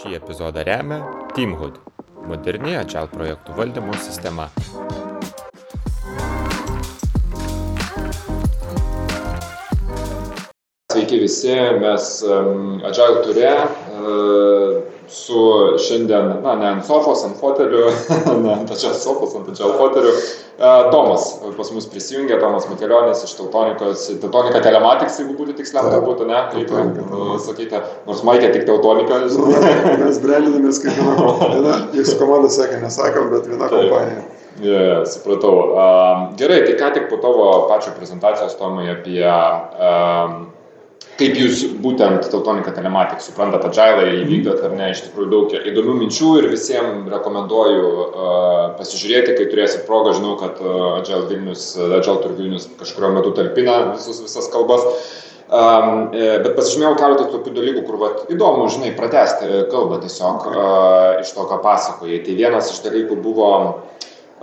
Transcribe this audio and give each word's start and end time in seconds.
Šį 0.00 0.14
epizodą 0.16 0.62
remia 0.64 0.96
Teamhood- 1.36 1.74
moderni 2.30 2.70
Agile 2.80 3.10
projektų 3.12 3.52
valdymo 3.58 3.92
sistema. 4.00 4.46
Sveiki 10.94 11.18
visi, 11.20 11.52
mes 11.82 12.08
Agile 12.88 13.20
turė 13.26 13.52
uh, 13.60 14.80
su 15.10 15.40
šiandien, 15.82 16.28
na, 16.44 16.54
ne 16.58 16.68
ant 16.74 16.86
sofos, 16.86 17.24
ant 17.26 17.38
fotelių, 17.40 17.82
ne 18.44 18.52
ant 18.54 18.70
pačios 18.70 19.02
sofos, 19.02 19.34
ant 19.38 19.50
Agile 19.50 19.76
fotelių. 19.78 20.14
Uh, 20.60 20.90
Tomas 20.92 21.24
pas 21.56 21.70
mus 21.72 21.86
prisijungė, 21.88 22.36
Tomas 22.42 22.66
Mikelionis 22.68 23.22
iš 23.24 23.32
Teutonikos, 23.38 24.04
Teutonika 24.20 24.60
Telematics, 24.64 25.16
jeigu 25.22 25.38
būtų 25.38 25.56
tiksliau, 25.60 25.88
tai 25.88 26.02
būtų, 26.04 26.28
ne, 26.28 26.42
uh, 27.08 27.32
sakyti, 27.40 27.80
nors 28.06 28.20
Maikė 28.28 28.52
tik 28.54 28.68
Teutonika. 28.68 29.22
Mes 30.04 30.20
brandinamės 30.22 30.82
kaip 30.84 31.00
viena, 31.00 31.32
viena 31.56 31.80
jūsų 31.96 32.20
komanda 32.20 32.52
sakė, 32.52 32.82
nesakėm, 32.84 33.32
bet 33.32 33.48
viena 33.50 33.72
Taip. 33.72 33.88
kompanija. 33.88 34.28
Yeah, 34.60 35.06
supratau. 35.08 35.72
Um, 35.72 36.24
gerai, 36.36 36.60
tai 36.66 36.74
ką 36.76 36.90
tik 36.92 37.06
po 37.08 37.16
tavo 37.22 37.46
pačio 37.70 37.94
prezentacijos, 37.96 38.58
Tomai, 38.60 38.90
apie 38.92 39.24
um, 39.24 40.50
kaip 41.20 41.36
jūs 41.36 41.62
būtent 41.84 42.26
Teutonika 42.32 42.72
Telematics 42.74 43.28
suprantate 43.28 43.68
Agile, 43.68 44.08
įvykdot 44.22 44.62
ar 44.64 44.76
ne, 44.76 44.90
iš 44.94 45.04
tikrųjų 45.06 45.30
daug 45.30 45.56
įdomių 45.72 45.96
minčių 46.00 46.34
ir 46.40 46.50
visiems 46.52 47.10
rekomenduoju 47.12 47.88
uh, 47.94 48.60
pasižiūrėti, 48.80 49.36
kai 49.36 49.48
turėsit 49.52 49.84
progą, 49.88 50.14
žinau, 50.16 50.36
kad 50.40 50.60
Agile 51.00 51.26
Vilnius, 51.28 51.72
Agile 51.76 52.20
Tour 52.22 52.36
Vilnius 52.38 52.70
kažkurio 52.80 53.12
metu 53.16 53.34
talpina 53.36 53.82
visus, 53.92 54.22
visas 54.24 54.48
kalbas. 54.52 54.86
Um, 55.50 56.12
bet 56.14 56.52
pasižymėjau 56.54 56.92
keletą 56.94 57.24
tokių 57.32 57.52
dalykų, 57.56 57.80
kur 57.82 57.96
vat, 57.98 58.18
įdomu, 58.30 58.68
žinai, 58.70 58.92
pratesti 58.94 59.48
e, 59.48 59.62
kalbą 59.72 59.96
tiesiog 59.98 60.44
uh, 60.46 61.16
iš 61.24 61.32
to, 61.34 61.46
ką 61.50 61.58
pasakojai. 61.64 62.20
Tai 62.22 62.36
vienas 62.38 62.68
iš 62.70 62.78
dalykų 62.84 63.16
buvo, 63.24 63.48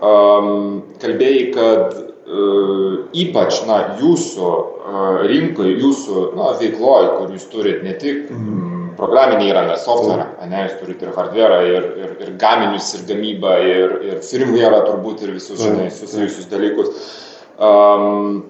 um, 0.04 0.82
kalbėjai, 1.00 1.46
kad 1.56 2.17
ypač 2.28 3.62
na, 3.68 3.78
jūsų 4.02 4.48
uh, 4.48 5.22
rinkai, 5.30 5.70
jūsų 5.80 6.24
na, 6.36 6.50
veikloje, 6.60 7.14
kur 7.16 7.32
jūs 7.32 7.46
turite 7.52 7.86
ne 7.88 7.94
tik 8.02 8.28
mm, 8.34 8.90
programinį 8.98 9.48
įrangą, 9.54 9.78
software, 9.80 10.26
ne, 10.50 10.66
jūs 10.66 10.76
turite 10.82 11.08
ir 11.08 11.14
hardware, 11.16 11.62
ir, 11.70 11.88
ir, 12.02 12.12
ir 12.26 12.36
gaminius, 12.42 12.92
ir 12.98 13.08
gamybą, 13.08 13.56
ir, 13.64 13.96
ir 14.10 14.20
firmware 14.28 14.84
turbūt, 14.90 15.24
ir 15.24 15.34
visus, 15.38 15.62
žinai, 15.62 15.88
susijusius 15.94 16.52
dalykus. 16.52 17.10
Um, 17.58 18.44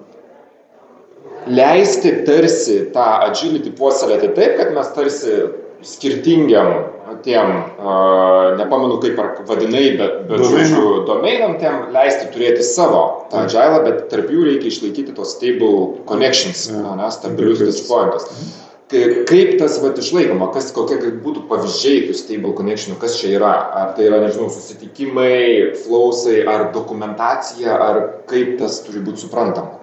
leisti 1.46 2.16
tarsi 2.26 2.80
tą 2.92 3.06
agility 3.28 3.70
puoselėti 3.78 4.34
taip, 4.34 4.58
kad 4.58 4.74
mes 4.74 4.90
tarsi 4.96 5.38
skirtingiam 5.86 6.97
tiem, 7.24 7.50
uh, 7.78 8.56
nepamenu 8.58 9.00
kaip 9.02 9.18
ar 9.18 9.30
vadinai, 9.48 9.96
bet, 9.98 10.14
bet 10.28 10.40
žodžiu, 10.44 11.04
domeinam 11.08 11.56
tiem 11.58 11.88
leisti 11.94 12.28
turėti 12.34 12.62
savo 12.62 13.26
tą 13.32 13.44
agilą, 13.46 13.82
bet 13.84 14.08
tarp 14.12 14.30
jų 14.30 14.44
reikia 14.50 14.68
išlaikyti 14.72 15.14
tos 15.16 15.36
stable 15.36 15.98
connections, 16.06 16.68
Ja. 16.70 16.94
ne, 16.96 17.10
stabilius 17.10 17.58
Taip, 17.58 17.68
taip. 17.68 17.76
touchpointus. 17.76 18.54
Kai- 18.88 19.24
Kaip 19.28 19.58
tas 19.60 19.74
vat, 19.82 19.98
išlaikoma, 20.00 20.46
kas, 20.54 20.70
kokie 20.72 20.96
būtų 21.20 21.42
pavyzdžiai 21.50 22.06
tų 22.08 22.14
stable 22.16 22.54
connectionų, 22.56 22.96
kas 22.98 23.18
čia 23.20 23.34
yra? 23.36 23.50
Ar 23.76 23.92
tai 23.96 24.06
yra, 24.08 24.20
nežinau, 24.24 24.48
susitikimai, 24.48 25.74
flowsai, 25.84 26.46
ar 26.48 26.70
dokumentacija, 26.72 27.68
ar 27.76 28.00
kaip 28.26 28.56
tas 28.58 28.80
turi 28.86 29.00
būti 29.04 29.26
suprantama? 29.26 29.76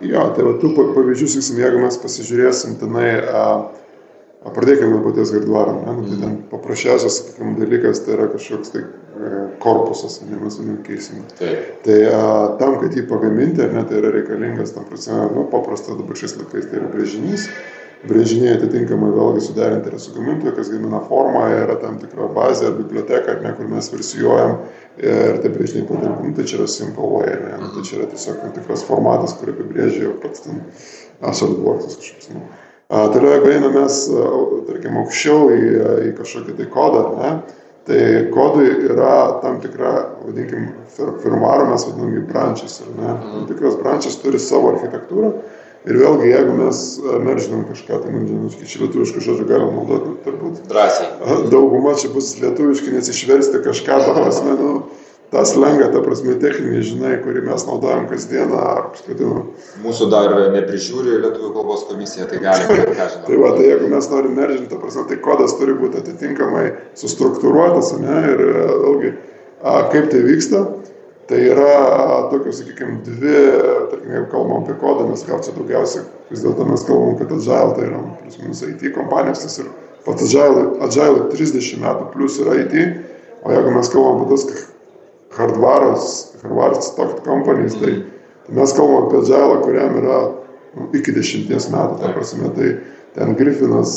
Jo, 0.00 0.28
tai 0.34 0.44
va 0.46 0.52
tų 0.62 0.72
pa- 0.76 0.90
pavyzdžių, 0.94 1.26
sakysim, 1.32 1.56
jeigu 1.62 1.80
mes 1.82 1.96
pasižiūrėsim 1.98 2.76
tenai, 2.78 3.08
a, 3.30 3.44
a, 4.44 4.52
pradėkime 4.54 4.92
nuo 4.92 5.00
paties 5.06 5.32
gardvaro, 5.34 5.78
ne, 5.80 5.96
nu, 5.98 6.06
tai 6.10 6.18
ten 6.22 6.36
paprasčiausias, 6.52 7.20
sakykim, 7.20 7.56
dalykas 7.58 8.04
tai 8.04 8.14
yra 8.16 8.28
kažkoks 8.32 8.74
tai 8.74 8.84
e, 8.84 9.32
korpusas, 9.62 10.20
ne 10.26 10.38
mes 10.42 10.60
vadinam. 10.60 11.24
Taip. 11.40 11.72
Tai 11.86 11.98
a, 12.12 12.22
tam, 12.60 12.78
kad 12.82 12.94
jį 12.96 13.08
pagaminti, 13.10 13.66
ne, 13.74 13.82
tai 13.88 13.98
yra 14.02 14.14
reikalingas, 14.14 14.76
tam 14.76 14.86
prasme, 14.88 15.26
nu, 15.34 15.48
paprasta 15.52 15.98
dabar 15.98 16.18
šiais 16.20 16.38
laikais 16.38 16.70
tai 16.70 16.80
yra 16.82 16.92
brėžinys. 16.94 17.50
Brėžiniai 17.98 18.52
atitinkamai 18.54 19.08
vėlgi 19.10 19.40
suderinti 19.42 19.90
yra 19.90 19.98
su 19.98 20.12
gamintoju, 20.14 20.52
kas 20.54 20.68
gamina 20.70 21.00
formą, 21.08 21.48
yra 21.50 21.74
tam 21.82 21.96
tikra 21.98 22.28
bazė 22.30 22.68
ar 22.68 22.76
biblioteka, 22.76 23.40
ne, 23.42 23.50
kur 23.58 23.66
mes 23.72 23.90
versijuojam 23.90 24.54
ir 25.02 25.40
tie 25.42 25.50
brėžiniai 25.50 25.88
patenka, 25.88 26.22
nu, 26.22 26.30
tai 26.36 26.46
čia 26.46 26.60
yra 26.60 26.68
ne, 27.42 27.56
nu, 27.58 27.72
tai 27.74 27.82
čia 27.88 27.98
yra 27.98 28.06
tiesiog 28.12 28.38
tam 28.44 28.54
tikras 28.54 28.86
formatas, 28.86 29.34
kurį 29.40 29.56
apibrėžia 29.56 30.04
jau 30.06 30.14
pats 30.22 30.46
ten 30.46 30.62
a, 30.62 31.34
SolidWorks 31.34 31.98
kažkoks. 31.98 32.30
Nu. 32.36 32.46
Toliau, 32.88 33.34
jeigu 33.34 33.50
einame 33.52 33.82
mes, 33.82 33.96
tarkim, 34.68 34.96
aukščiau 35.02 35.48
į, 35.52 35.62
į 36.08 36.12
kažkokį 36.16 36.54
tai 36.56 36.68
kodą, 36.72 37.02
ne, 37.20 37.32
Tai 37.88 38.28
kodui 38.34 38.68
yra 38.84 39.40
tam 39.40 39.62
tikra, 39.64 39.92
vadinkim, 40.20 40.66
fir- 40.92 41.14
firmaro 41.22 41.70
mes 41.70 41.86
vadinam 41.88 42.10
jį 42.18 42.24
brančiais, 42.28 42.74
ar 42.84 42.90
ne? 42.98 43.14
Tam 43.22 43.46
tikras 43.48 43.78
brančias 43.80 44.18
turi 44.20 44.36
savo 44.44 44.74
architektūrą. 44.74 45.30
Ir 45.88 45.96
vėlgi, 45.96 46.28
jeigu 46.28 46.56
mes 46.58 46.82
meržinom 47.24 47.62
kažką, 47.70 48.02
tai, 48.02 48.12
nu, 48.12 48.20
nežinau, 48.26 48.68
čia 48.68 48.82
lietuviškų 48.82 49.22
žodžių 49.24 49.46
galim 49.48 49.72
naudoti, 49.78 50.12
turbūt. 50.26 50.60
Drąsiai. 50.68 51.08
Dauguma 51.54 51.94
čia 51.96 52.10
bus 52.12 52.34
lietuviškai, 52.42 52.92
nes 52.98 53.08
išversti 53.14 53.62
kažką, 53.64 54.02
ta 54.04 54.16
prasme, 54.18 54.58
nu, 54.60 54.74
tas 55.30 55.52
lengva, 55.60 55.90
ta 55.92 56.00
prasme, 56.00 56.34
techninį, 56.40 56.80
žinai, 56.88 57.14
kurį 57.20 57.42
mes 57.44 57.64
naudojam 57.68 58.06
kasdieną, 58.08 58.56
ar 58.56 58.86
apskritai, 58.86 59.28
nu, 59.28 59.42
Mūsų 59.84 60.08
dar 60.12 60.32
neprižiūri 60.54 61.18
Lietuvų 61.20 61.50
kalbos 61.56 61.84
komisija, 61.90 62.28
tai 62.30 62.40
galime, 62.40 62.86
ką 62.96 62.96
Tai 62.96 63.08
žinau. 63.12 63.40
va, 63.42 63.50
tai 63.58 63.66
jeigu 63.68 63.90
mes 63.92 64.08
norim 64.12 64.38
meržinti, 64.38 64.70
ta 64.72 64.80
prasme, 64.80 65.04
tai 65.10 65.18
kodas 65.24 65.56
turi 65.60 65.76
būti 65.76 66.00
atitinkamai 66.00 66.64
sustruktūruotas, 66.98 67.92
ne, 68.00 68.20
ir 68.32 68.44
e, 68.46 68.54
vėlgi, 68.84 69.12
kaip 69.92 70.08
tai 70.14 70.22
vyksta, 70.24 70.62
tai 71.28 71.42
yra 71.50 71.74
tokios, 72.32 72.62
sakykime, 72.62 73.02
dvi, 73.04 73.36
tarkim, 73.92 74.14
jeigu 74.16 74.30
kalbam 74.32 74.62
apie 74.62 74.78
kodą, 74.80 75.10
nes 75.10 75.26
gal 75.28 75.44
čia 75.44 75.52
daugiausiai, 75.58 76.06
vis 76.32 76.40
dėlto 76.46 76.64
mes 76.70 76.86
kalbam, 76.88 77.18
kad 77.20 77.36
Agile 77.36 77.76
tai 77.76 77.84
yra, 77.90 78.00
plus 78.22 78.40
minus 78.40 78.64
IT 78.64 78.88
kompanijos, 78.96 79.44
tas 79.44 79.60
ir 79.60 79.68
pats 80.08 80.24
Agile, 80.24 80.64
Agile 80.88 81.28
30 81.36 81.84
metų 81.84 82.08
plus 82.16 82.40
yra 82.40 82.56
IT, 82.64 82.80
o 83.44 83.52
jeigu 83.52 83.76
mes 83.76 83.92
kalbam 83.92 84.24
apie 84.24 84.32
tas 84.38 84.48
hardwaras, 85.36 86.34
hardware 86.42 86.82
stock 86.82 87.24
companies, 87.24 87.74
tai, 87.74 88.04
tai 88.46 88.54
mes 88.54 88.72
kalbam 88.76 89.06
apie 89.06 89.18
Agile, 89.22 89.58
kuriam 89.64 89.98
yra 90.00 90.20
nu, 90.76 90.88
iki 90.96 91.12
dešimties 91.16 91.68
metų, 91.72 91.98
ta 92.00 92.12
prasme, 92.14 92.52
tai 92.56 92.70
ten 93.16 93.34
Griffinas, 93.38 93.92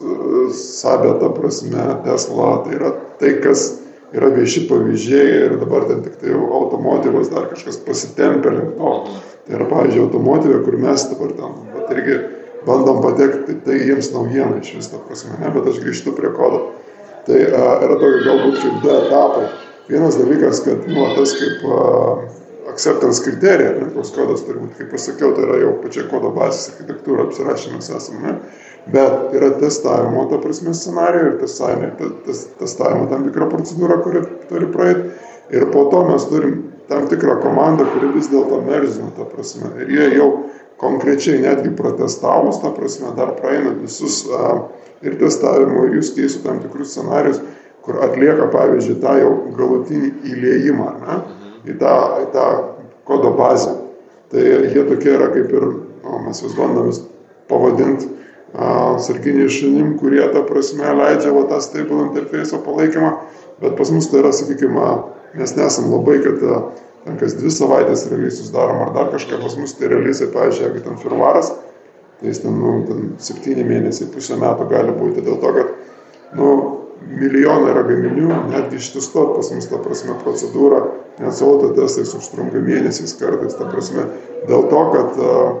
e, 0.00 0.46
Sabė, 0.56 1.16
ta 1.20 1.30
prasme, 1.34 1.88
Tesla, 2.04 2.52
tai 2.64 2.78
yra 2.78 2.94
tai, 3.20 3.36
kas 3.42 3.68
yra 4.16 4.30
vieši 4.34 4.66
pavyzdžiai 4.70 5.36
ir 5.46 5.56
dabar 5.60 5.88
ten 5.88 6.02
tik 6.04 6.18
tai 6.20 6.34
automotyvas 6.34 7.30
dar 7.32 7.48
kažkas 7.50 7.80
pasitempė 7.86 8.54
link 8.54 8.76
to. 8.78 8.96
Tai 9.46 9.54
yra, 9.58 9.68
pavyzdžiui, 9.70 10.06
automotyvė, 10.08 10.62
kur 10.66 10.78
mes 10.82 11.06
dabar 11.10 11.34
ten, 11.38 11.60
bet 11.74 11.92
irgi 11.94 12.16
bandom 12.66 12.98
patekti, 13.04 13.60
tai, 13.66 13.78
jiems 13.86 14.10
naujiena 14.14 14.58
iš 14.58 14.72
vis, 14.78 14.90
ta 14.90 14.98
prasme, 15.06 15.36
ne, 15.38 15.52
bet 15.54 15.70
aš 15.70 15.78
grįžtu 15.82 16.14
prie 16.16 16.32
kodo. 16.34 16.64
Tai 17.26 17.38
a, 17.42 17.62
yra 17.86 17.98
tokie 17.98 18.24
galbūt 18.26 18.58
kaip 18.62 18.82
du 18.82 18.92
etapai. 18.94 19.46
Vienas 19.88 20.18
dalykas, 20.18 20.60
kad, 20.66 20.86
nu, 20.90 21.06
tas 21.16 21.34
kaip 21.38 21.66
a, 21.70 21.80
acceptance 22.72 23.22
kriterija, 23.24 23.74
ne, 23.80 23.90
koks 23.94 24.10
kodas 24.16 24.42
turi 24.46 24.58
būti, 24.64 24.80
kaip 24.80 24.90
pasakiau, 24.96 25.32
tai 25.36 25.44
yra 25.46 25.58
jau 25.62 25.74
pačia 25.84 26.06
kodo 26.10 26.32
bazės 26.34 26.72
architektūra 26.72 27.28
apsirašymas 27.28 27.90
esame, 27.94 28.22
ne? 28.24 28.64
bet 28.92 29.34
yra 29.34 29.52
testavimo, 29.60 30.26
ta 30.30 30.38
prasme, 30.42 30.74
scenarijų 30.74 31.30
ir 31.30 31.38
testavimo, 31.40 31.90
te- 31.98 32.10
tes- 32.26 32.44
testavimo 32.58 33.06
tam 33.10 33.24
tikra 33.26 33.48
procedūra, 33.50 33.98
kuri 34.02 34.22
turi 34.50 34.68
praeiti. 34.74 35.08
Ir 35.54 35.68
po 35.70 35.84
to 35.90 36.02
mes 36.08 36.26
turim 36.30 36.56
tam 36.90 37.06
tikrą 37.10 37.38
komandą, 37.42 37.86
kuri 37.94 38.12
vis 38.14 38.30
dėlto 38.30 38.60
merzina, 38.66 39.12
ta 39.14 39.26
prasme. 39.30 39.72
Ir 39.82 39.90
jie 39.94 40.08
jau 40.18 40.28
konkrečiai 40.82 41.38
netgi 41.42 41.72
protestavus, 41.78 42.60
ta 42.62 42.70
prasme, 42.74 43.14
dar 43.18 43.34
praeina 43.38 43.74
visus 43.78 44.24
a, 44.34 44.56
ir 45.06 45.18
testavimo, 45.22 45.86
ir 45.86 45.98
jūs 46.00 46.12
keisų 46.18 46.42
tam 46.46 46.62
tikrus 46.62 46.94
scenarius, 46.94 47.42
kur 47.86 48.02
atlieka, 48.04 48.50
pavyzdžiui, 48.52 49.00
tą 49.02 49.16
jau 49.20 49.32
galutinį 49.56 50.12
įliejimą, 50.32 50.92
ne? 51.06 51.18
į 51.70 51.76
tą, 51.80 51.96
į 52.24 52.30
tą 52.34 52.46
kodo 53.06 53.32
bazę. 53.38 53.76
Tai 54.30 54.42
jie 54.42 54.82
tokie 54.88 55.12
yra 55.14 55.30
kaip 55.30 55.52
ir, 55.54 55.66
o, 56.02 56.18
mes 56.26 56.42
juos 56.42 56.56
bandome 56.58 56.94
pavadinti 57.50 58.10
sarginiai 58.98 59.50
šunim, 59.52 59.96
kurie 60.00 60.24
ta 60.32 60.42
prasme 60.46 60.88
leidžia 60.96 61.32
va, 61.34 61.44
tą 61.50 61.60
stable 61.60 62.06
interfejso 62.06 62.58
palaikymą, 62.64 63.12
bet 63.60 63.76
pas 63.76 63.90
mus 63.92 64.08
tai 64.10 64.22
yra, 64.22 64.32
sakykime, 64.32 64.86
mes 65.36 65.54
nesam 65.58 65.90
labai, 65.92 66.18
kad 66.24 66.40
ten 67.04 67.18
kas 67.20 67.36
dvi 67.36 67.52
savaitės 67.52 68.06
releasus 68.10 68.50
darom 68.54 68.80
ar 68.86 68.94
dar 68.96 69.12
kažką, 69.12 69.42
pas 69.42 69.58
mus 69.60 69.76
tai 69.76 69.90
releasai, 69.92 70.30
pavyzdžiui, 70.32 70.66
jeigu 70.66 70.84
ten 70.86 70.96
firvaras, 71.02 71.52
tai 72.20 72.30
jis 72.32 72.42
ten, 72.42 72.56
nu, 72.56 72.78
ten 72.88 73.12
septyni 73.22 73.66
mėnesiai, 73.66 74.08
pusę 74.14 74.38
metų 74.40 74.70
gali 74.72 74.96
būti 74.96 75.26
dėl 75.26 75.38
to, 75.42 75.52
kad, 75.58 75.74
nu, 76.38 76.48
milijonai 77.06 77.72
yra 77.72 77.84
gaminių, 77.86 78.28
netgi 78.50 78.80
ištistot 78.80 79.36
pas 79.36 79.50
mus, 79.54 79.68
ta 79.70 79.78
prasme, 79.82 80.16
procedūra, 80.22 80.82
net 81.20 81.36
su 81.36 81.46
autotestais 81.48 82.14
užtrunka 82.18 82.62
mėnesiais 82.64 83.14
kartais, 83.20 83.56
ta 83.58 83.68
prasme, 83.70 84.08
dėl 84.48 84.66
to, 84.72 84.82
kad 84.94 85.20
uh, 85.20 85.54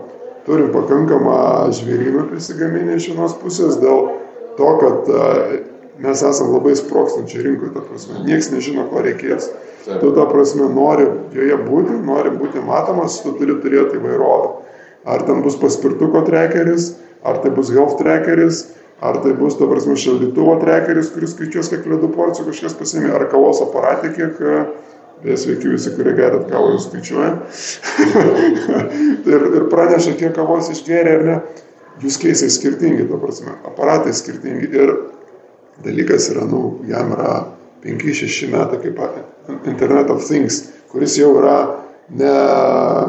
turim 0.48 0.72
pakankamą 0.74 1.38
žvėryną 1.76 2.26
prisigaminę 2.30 2.98
iš 2.98 3.10
vienos 3.12 3.36
pusės, 3.40 3.78
dėl 3.82 4.10
to, 4.58 4.72
kad 4.82 5.12
uh, 5.12 5.56
mes 6.02 6.24
esame 6.28 6.56
labai 6.56 6.74
sprokstančiai 6.78 7.46
rinkoje, 7.46 7.72
ta 7.76 7.84
prasme, 7.86 8.20
niekas 8.26 8.50
nežino, 8.52 8.86
ko 8.90 9.04
reikės. 9.06 9.50
Tu, 9.86 10.08
ta 10.16 10.24
prasme, 10.26 10.66
nori 10.74 11.06
joje 11.34 11.56
būti, 11.62 11.98
nori 12.02 12.32
būti 12.34 12.62
matomas, 12.66 13.20
tu 13.22 13.36
turi 13.38 13.54
turėti 13.62 14.00
įvairovę. 14.00 14.48
Ar 15.06 15.22
ten 15.22 15.44
bus 15.44 15.54
paspirtuko 15.60 16.24
trekeris, 16.26 16.96
ar 17.22 17.38
tai 17.42 17.52
bus 17.54 17.70
health 17.70 17.94
trekeris, 18.00 18.64
ar 19.00 19.20
tai 19.22 19.32
bus, 19.36 19.58
ta 19.58 19.68
prasme, 19.68 19.96
šaldytuvo 20.00 20.56
trekeris, 20.62 21.10
kuris 21.12 21.34
skaičiuos, 21.36 21.70
kiek 21.72 21.88
ledų 21.90 22.10
porcijų 22.14 22.48
kažkas 22.50 22.76
pasimė, 22.78 23.12
ar 23.16 23.26
kavos 23.32 23.60
aparatė, 23.64 24.12
kiek, 24.16 24.40
e, 24.40 24.62
beje, 25.24 25.36
sveiki 25.42 25.72
visi, 25.74 25.92
kurie 25.96 26.14
gerat 26.16 26.48
kavą, 26.48 26.72
jūs 26.76 26.88
skaičiuoja. 26.88 27.34
ir, 29.34 29.46
ir 29.60 29.68
praneša, 29.72 30.16
kiek 30.20 30.32
kavos 30.36 30.72
išgeria 30.72 31.18
ar 31.18 31.26
ne. 31.28 31.36
Jūs 32.02 32.18
keisai 32.20 32.50
skirtingi, 32.52 33.06
ta 33.08 33.20
prasme, 33.20 33.54
aparatai 33.68 34.12
skirtingi. 34.16 34.68
Ir 34.68 34.92
dalykas 35.84 36.30
yra, 36.32 36.44
nu, 36.48 36.78
jam 36.88 37.12
yra 37.16 37.38
5-6 37.84 38.52
metai 38.52 38.80
kaip 38.82 39.00
Internet 39.68 40.10
of 40.12 40.24
Things, 40.24 40.62
kuris 40.92 41.16
jau 41.20 41.34
yra 41.40 41.56
ne 42.16 42.32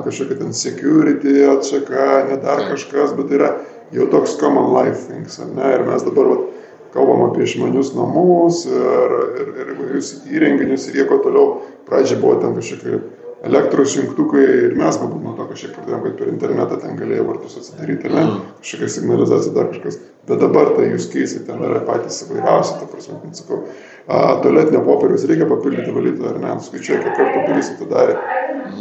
kažkokia 0.06 0.39
ten 0.39 0.54
security 0.54 1.44
atšaka, 1.48 2.06
ne 2.30 2.38
dar 2.44 2.63
kažkas, 2.72 3.13
bet 3.18 3.31
yra 3.31 3.51
jau 3.95 4.07
toks 4.12 4.38
common 4.39 4.72
life 4.74 5.07
things, 5.07 5.39
ar 5.44 5.51
ne? 5.54 5.74
Ir 5.75 5.86
mes 5.88 6.06
dabar 6.07 6.31
vat, 6.34 6.48
kalbam 6.95 7.28
apie 7.28 7.45
išmanius 7.45 7.94
namus 7.95 8.63
ir, 8.69 9.16
ir, 9.42 9.54
ir 9.62 9.72
įvairius 9.75 10.12
įrenginius 10.31 10.89
ir 10.89 11.01
jie 11.01 11.07
ko 11.10 11.22
toliau 11.24 11.62
pradžiai 11.88 12.19
buvo 12.22 12.38
ten 12.42 12.56
kažkokie 12.57 13.00
elektros 13.48 13.94
jungtukai 13.95 14.44
ir 14.44 14.78
mes 14.80 14.98
galbūt 14.98 15.24
nuo 15.24 15.34
to 15.38 15.45
kažkiek 15.51 15.75
pradėjom, 15.75 16.04
kad 16.06 16.16
per 16.19 16.31
internetą 16.31 16.80
ten 16.81 16.98
galėjo 16.98 17.28
vartus 17.28 17.60
atsidaryti, 17.62 18.10
ne? 18.13 18.24
kažkokia 18.63 18.89
signalizacija, 18.95 19.54
dar 19.56 19.69
kažkas. 19.74 20.00
Bet 20.28 20.42
dabar 20.42 20.74
tai 20.75 20.89
jūs 20.89 21.06
keisite, 21.13 21.45
ten 21.48 21.62
yra 21.63 21.84
patys 21.88 22.24
įvairiausi, 22.25 22.80
ta 22.80 22.89
prasme, 22.89 23.19
kaip 23.22 23.38
sakau, 23.38 23.62
tualetinio 24.07 24.81
popieriaus 24.88 25.25
reikia 25.27 25.45
papildyti 25.50 25.92
valytoją 25.92 26.30
ar 26.30 26.38
ne, 26.39 26.54
skaičiuoja, 26.63 27.01
kiek 27.04 27.18
kartų 27.18 27.39
papildysi 27.42 27.74
tu 27.80 27.88
darė 27.92 28.15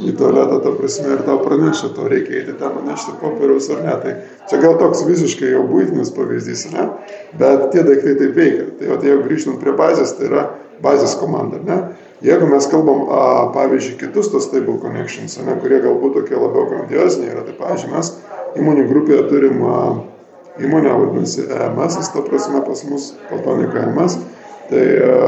į 0.06 0.12
tualetą, 0.18 0.60
ta 0.62 0.72
prasme, 0.76 1.14
ir 1.16 1.24
tau 1.26 1.40
praneša, 1.42 1.90
to 1.96 2.06
reikia 2.10 2.40
eiti 2.40 2.54
ten 2.60 2.74
nunešti 2.76 3.16
popieriaus 3.20 3.68
ar 3.74 3.82
ne. 3.82 3.96
Tai 4.02 4.14
čia 4.50 4.60
gal 4.62 4.76
toks 4.80 5.02
visiškai 5.08 5.50
jau 5.54 5.64
būtinis 5.66 6.12
pavyzdys, 6.14 6.66
ne? 6.74 6.88
bet 7.40 7.68
tie 7.74 7.82
daiktai 7.86 8.14
taip 8.20 8.38
veikia. 8.38 8.68
Tai 8.78 8.92
o 8.92 8.98
tai 9.00 9.10
jeigu 9.12 9.26
grįžtant 9.26 9.62
prie 9.62 9.74
bazės, 9.78 10.14
tai 10.18 10.30
yra 10.30 10.46
bazės 10.84 11.16
komanda, 11.18 11.58
ne? 11.66 11.80
Jeigu 12.24 12.46
mes 12.48 12.66
kalbam, 12.72 13.06
a, 13.12 13.22
pavyzdžiui, 13.52 13.98
kitus 14.00 14.30
tos 14.32 14.46
stable 14.48 14.78
connections, 14.80 15.36
ne, 15.42 15.56
kurie 15.60 15.82
galbūt 15.84 16.16
tokie 16.20 16.38
labiau 16.38 16.64
grandioziniai 16.70 17.34
yra, 17.34 17.42
tai 17.44 17.56
pavyzdžiui, 17.58 17.92
mes 17.92 18.12
įmonių 18.56 18.86
grupėje 18.88 19.26
turim 19.28 19.60
a, 19.68 19.80
įmonę, 20.62 20.94
vadinasi 20.96 21.44
EMS, 21.44 22.12
ta 22.14 22.24
prasme 22.24 22.62
pas 22.64 22.84
mus, 22.88 23.10
Paltonika 23.28 23.84
EMS, 23.84 24.16
tai 24.70 24.86
a, 25.02 25.18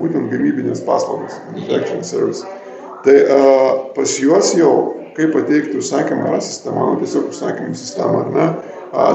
būtent 0.00 0.32
gamybinės 0.32 0.82
paslaugos, 0.86 1.38
manufacturing 1.50 2.04
service. 2.06 2.44
Tai 3.06 3.16
a, 3.22 3.38
pas 3.96 4.18
juos 4.20 4.52
jau, 4.58 4.74
kaip 5.16 5.32
pateikti 5.36 5.78
užsakymą, 5.80 6.28
yra 6.30 6.42
sistema, 6.44 6.90
nu, 6.90 7.00
tiesiog 7.02 7.30
užsakymų 7.32 7.74
sistema, 7.78 8.24
ar 8.24 8.30
ne, 8.36 8.46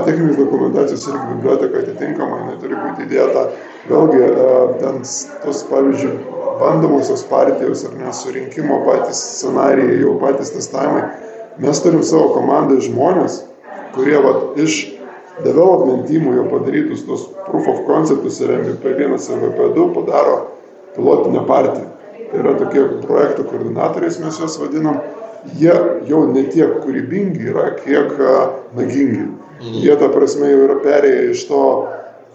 techninės 0.07 0.39
dokumentacijos 0.39 1.05
irgi 1.11 1.35
biblioteka 1.35 1.83
atitinkama, 1.83 2.41
jinai 2.41 2.57
turi 2.63 2.79
būti 2.81 3.05
įdėta. 3.05 3.45
Vėlgi, 3.87 4.23
a, 4.25 4.57
ten 4.81 4.99
tos, 5.45 5.63
pavyzdžiui, 5.69 6.17
bandomosios 6.57 7.23
partijos 7.29 7.85
ar 7.85 7.95
nesurinkimo 8.01 8.81
patys 8.85 9.21
scenarijai, 9.37 10.01
jau 10.01 10.17
patys 10.21 10.53
testavimai. 10.55 11.05
Mes 11.61 11.81
turim 11.81 12.03
savo 12.05 12.33
komandą 12.35 12.77
žmonės, 12.81 13.43
kurie 13.95 14.17
vat, 14.21 14.57
iš 14.61 14.96
development 15.43 16.07
teamų 16.09 16.37
jau 16.39 16.45
padarytus 16.51 17.03
tos 17.07 17.27
proof 17.47 17.67
of 17.71 17.83
conceptus 17.89 18.39
ir 18.41 18.53
MVP1 18.55 19.17
ir 19.17 19.43
MVP2 19.49 19.87
padaro 19.95 20.39
pilotinę 20.95 21.43
partiją. 21.47 21.93
Tai 22.27 22.41
yra 22.41 22.55
tokie 22.59 22.83
projektų 23.05 23.45
koordinatoriais 23.47 24.19
mes 24.23 24.39
juos 24.41 24.57
vadinam. 24.59 24.99
Jie 25.55 25.73
jau 26.09 26.25
ne 26.27 26.43
tiek 26.51 26.79
kūrybingi 26.83 27.51
yra, 27.53 27.69
kiek 27.83 28.17
nagingi. 28.75 29.29
Jie, 29.61 29.93
ta 29.97 30.09
prasme, 30.11 30.49
jau 30.51 30.65
yra 30.65 30.75
perėję 30.83 31.29
iš 31.31 31.45
to 31.49 31.61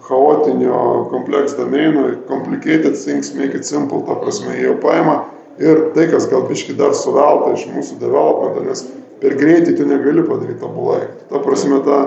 chaotinio 0.07 1.05
complex 1.11 1.53
domaino, 1.55 2.09
complicated 2.27 2.97
things 2.97 3.33
make 3.35 3.55
it 3.55 3.65
simple, 3.65 4.01
ta 4.07 4.17
prasme, 4.19 4.55
jie 4.57 4.65
jau 4.65 4.79
paima 4.81 5.21
ir 5.61 5.91
tai, 5.93 6.07
kas 6.11 6.27
gal 6.31 6.43
biški 6.49 6.75
dar 6.79 6.95
suvelta 6.97 7.53
iš 7.53 7.67
mūsų 7.71 7.99
developmento, 8.01 8.65
nes 8.65 8.83
per 9.21 9.37
greitį 9.39 9.77
tu 9.77 9.87
negali 9.87 10.25
padaryti 10.25 10.59
tobulai. 10.59 11.05
Ta 11.29 11.39
prasme, 11.43 11.79
ta, 11.85 11.99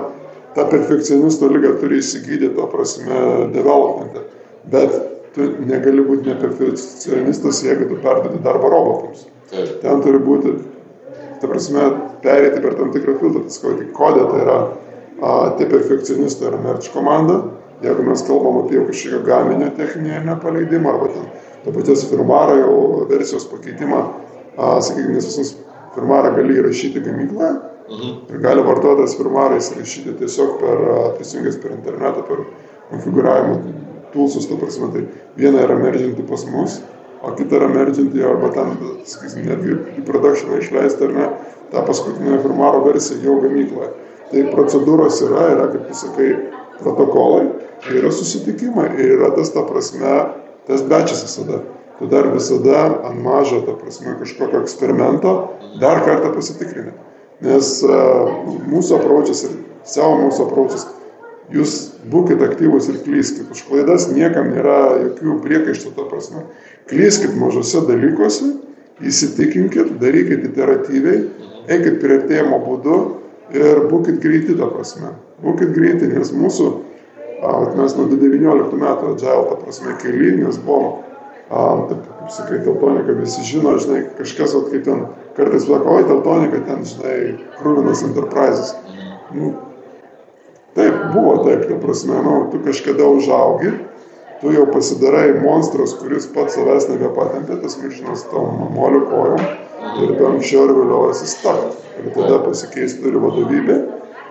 ta 0.57 0.65
perfekcionisto 0.65 1.45
lyga 1.53 1.75
turi 1.77 1.99
įsigydyti, 2.01 2.55
ta 2.57 2.65
prasme, 2.71 3.17
developmente. 3.53 4.23
Bet 4.71 4.95
tu 5.35 5.51
negali 5.69 6.01
būti 6.01 6.31
neperfekcionistas, 6.31 7.59
jeigu 7.67 7.85
tu 7.91 7.99
perdodi 8.01 8.41
darbą 8.41 8.71
robotams. 8.73 9.27
Taip. 9.51 9.75
Ten 9.83 10.01
turi 10.01 10.21
būti, 10.23 10.55
ta 11.43 11.51
prasme, 11.51 11.85
perėti 12.25 12.63
per 12.63 12.73
tam 12.79 12.89
tikrą 12.95 13.19
filtrą, 13.21 13.43
tas 13.45 13.61
kodė, 13.61 14.25
tai 14.31 14.41
yra 14.47 14.57
a, 14.65 15.35
tie 15.59 15.69
perfekcionistai 15.69 16.49
yra 16.49 16.63
merch 16.65 16.89
komanda, 16.95 17.37
jeigu 17.85 18.09
mes 18.09 18.25
kalbam 18.25 18.63
apie 18.63 18.81
kažkokio 18.89 19.21
gaminio 19.29 19.69
techninį 19.77 20.23
nepaleidimą 20.25 20.95
arba 20.95 21.13
ten 21.13 21.29
to 21.67 21.77
paties 21.77 22.07
firmaro 22.09 22.57
jau 22.57 22.75
versijos 23.13 23.45
pakeitimą, 23.53 24.03
a, 24.57 24.77
sakykime, 24.81 25.19
nes 25.19 25.29
visus 25.29 25.53
firmarą 25.93 26.33
gali 26.41 26.57
įrašyti 26.57 27.05
gamykloje 27.05 27.53
Mhm. 27.87 28.41
gali 28.43 28.63
vartotojas 28.67 29.15
firmarą 29.15 29.57
įsirašyti 29.61 30.17
tiesiog 30.19 30.57
per, 30.59 30.81
prisijungęs 31.19 31.59
per 31.63 31.71
internetą, 31.71 32.23
per 32.27 32.43
konfigūravimo 32.91 33.59
tulsus, 34.13 34.47
ta 34.49 34.57
prasme, 34.59 34.89
tai 34.93 35.05
viena 35.39 35.63
yra 35.63 35.77
meržinti 35.79 36.25
pas 36.27 36.43
mus, 36.51 36.81
o 37.23 37.31
kita 37.37 37.59
yra 37.59 37.69
meržinti 37.71 38.23
arba 38.23 38.51
ten, 38.55 38.75
sakysim, 39.07 39.47
netgi 39.47 39.77
į 40.01 40.03
produkciją 40.07 40.59
išleisti 40.61 41.07
ar 41.07 41.15
ne, 41.15 41.29
tą 41.71 41.85
paskutinę 41.87 42.41
firmaro 42.43 42.83
versiją 42.85 43.23
jau 43.23 43.39
gamykloje. 43.43 43.89
Tai 44.31 44.43
procedūros 44.51 45.21
yra, 45.23 45.47
yra, 45.55 45.71
kaip 45.71 45.87
tu 45.87 45.97
sakai, 46.01 46.29
protokolai, 46.81 47.47
yra 47.95 48.11
susitikimai 48.11 48.89
ir 48.97 49.15
yra 49.17 49.31
tas, 49.35 49.53
ta 49.55 49.63
prasme, 49.67 50.13
tas 50.67 50.83
bečias 50.83 51.23
visada. 51.23 51.63
Tu 51.97 52.05
dar 52.11 52.27
visada 52.29 52.83
ant 53.07 53.23
mažo, 53.23 53.63
ta 53.65 53.73
prasme, 53.79 54.17
kažkokio 54.19 54.61
eksperimento 54.61 55.37
dar 55.81 56.03
kartą 56.05 56.35
pasitikrini. 56.35 56.91
Nes 57.45 57.73
uh, 57.85 58.31
mūsų 58.65 58.97
apročias 58.97 59.43
ir 59.45 59.57
savo 59.85 60.15
mūsų 60.23 60.47
apročias, 60.47 60.87
jūs 61.53 61.75
būkite 62.11 62.47
aktyvus 62.47 62.89
ir 62.91 63.01
klyskit. 63.05 63.51
Už 63.53 63.63
klaidas 63.67 64.07
niekam 64.11 64.51
nėra 64.55 64.79
jokių 65.03 65.37
priekaištų, 65.43 65.93
ta 65.95 66.07
prasme. 66.09 66.43
Klyskit 66.89 67.35
mažose 67.39 67.83
dalykuose, 67.87 68.55
įsitikinkit, 69.05 69.95
darykit 70.01 70.47
iteratyviai, 70.49 71.23
eikit 71.69 72.01
prieartėjimo 72.01 72.59
būdu 72.65 72.97
ir 73.55 73.85
būkit 73.91 74.21
greiti, 74.23 74.57
ta 74.57 74.69
prasme. 74.71 75.13
Būkit 75.43 75.73
greiti, 75.75 76.09
nes 76.11 76.33
mūsų 76.33 76.71
mes 77.77 77.93
nuo 77.97 78.07
19 78.09 78.79
metų 78.81 79.13
Agile, 79.13 79.43
ta 79.51 79.59
prasme, 79.61 79.93
keli, 80.01 80.33
nes 80.41 80.57
buvom, 80.65 81.03
taip, 81.49 82.01
kaip 82.19 82.33
sakai, 82.33 82.61
teltonika 82.65 83.15
visi 83.19 83.45
žino, 83.45 83.75
žinai, 83.77 84.07
kažkas, 84.17 84.55
kaip 84.71 84.87
ten 84.87 85.05
kartais 85.37 85.67
sako, 85.67 85.95
oi, 85.95 86.05
teltonika 86.09 86.61
ten, 86.65 86.83
žinai, 86.87 87.17
krūvinas 87.59 88.03
enterprises. 88.07 88.73
Nu, 89.35 89.53
taip, 90.77 90.97
buvo 91.13 91.37
taip, 91.45 91.67
ta 91.69 91.77
prasme, 91.81 92.17
nu, 92.25 92.39
tu 92.51 92.61
kažkada 92.65 93.07
užaugi, 93.17 93.73
tu 94.41 94.53
jau 94.53 94.65
pasidarai 94.73 95.37
monstras, 95.41 95.95
kuris 96.01 96.29
pats 96.33 96.57
savęs 96.57 96.89
nebepatempė, 96.91 97.59
tas 97.63 97.77
milžinas 97.81 98.25
tavo 98.31 98.49
mamolių 98.63 99.03
kojom 99.11 99.45
ir 100.03 100.17
tu 100.17 100.27
anksčiau 100.29 100.67
ir 100.67 100.75
vėliau 100.77 101.11
esi 101.13 101.29
stak. 101.31 101.69
Ir 101.97 102.11
tada 102.13 102.37
pasikeisti 102.43 103.01
turi 103.01 103.17
vadovybė 103.21 103.77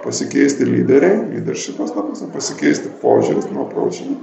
pasikeisti 0.07 0.67
lyderiai, 0.69 1.25
leadershipas, 1.33 1.91
ta 1.95 2.05
prasme, 2.07 2.29
pasikeisti 2.35 2.93
požiūris 3.03 3.49
nuo 3.51 3.67
prošinį 3.73 4.17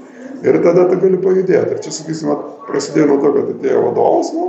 ir 0.48 0.60
tada 0.64 0.86
tu 0.90 1.00
gali 1.02 1.20
pajudėti. 1.24 1.76
Ir 1.76 1.82
čia, 1.84 1.92
sakysim, 1.96 2.32
prasidėjo 2.68 3.10
nuo 3.12 3.20
to, 3.24 3.32
kad 3.36 3.52
atėjo 3.56 3.84
vadovas, 3.90 4.32
nu, 4.36 4.48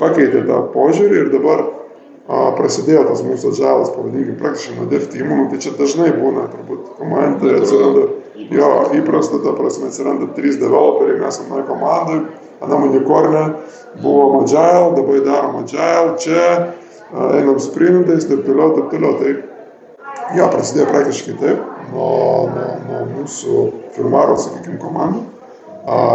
pakeitė 0.00 0.44
tą 0.48 0.62
požiūrį 0.74 1.20
ir 1.20 1.30
dabar 1.34 1.62
a, 1.64 2.50
prasidėjo 2.58 3.04
tas 3.10 3.22
mūsų 3.26 3.52
atžalas, 3.52 3.92
pavadinkime, 3.94 4.38
praktiškai 4.40 4.76
nuo 4.78 4.88
dev 4.90 5.06
teamų, 5.12 5.36
nu, 5.42 5.48
tai 5.52 5.60
čia 5.64 5.74
dažnai 5.78 6.10
būna, 6.16 6.48
turbūt, 6.54 6.88
komandai 6.98 7.56
atsiranda, 7.60 8.06
jo, 8.50 8.70
įprasta, 9.00 9.42
ta 9.44 9.54
prasme, 9.58 9.90
atsiranda 9.90 10.30
trys 10.36 10.58
developeriai, 10.62 11.20
mes 11.22 11.40
anoje 11.44 11.68
komandai, 11.68 12.18
anam 12.64 12.88
unikorne, 12.90 13.44
buvom 14.02 14.42
agile, 14.42 14.90
dabar 14.98 15.22
darom 15.26 15.62
agile, 15.62 16.18
čia, 16.22 16.50
einam 17.30 17.62
sprintais, 17.62 18.28
taip 18.30 18.44
toliau, 18.46 18.74
taip 18.78 18.92
toliau. 18.94 19.16
Tai 19.22 19.38
Jo, 20.30 20.46
prasidėjo 20.46 20.86
praktiškai 20.92 21.32
taip, 21.40 21.62
nuo, 21.90 22.10
nuo, 22.54 22.66
nuo 22.86 22.98
mūsų 23.08 23.62
firmaro, 23.96 24.36
sakykime, 24.38 24.76
komandų. 24.78 25.24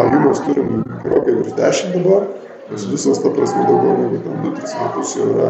Jų 0.07 0.19
mes 0.23 0.39
turim 0.45 0.69
gerokai 1.03 1.33
virš 1.35 1.55
10 1.57 1.97
dabar, 1.97 2.29
nes 2.71 2.85
visos, 2.89 3.19
ta 3.21 3.29
prasme, 3.29 3.65
daugiau 3.67 3.97
negu 3.99 4.21
ten 4.23 4.41
2-3 4.41 4.77
metus 4.81 5.15
jau 5.17 5.29
yra 5.33 5.49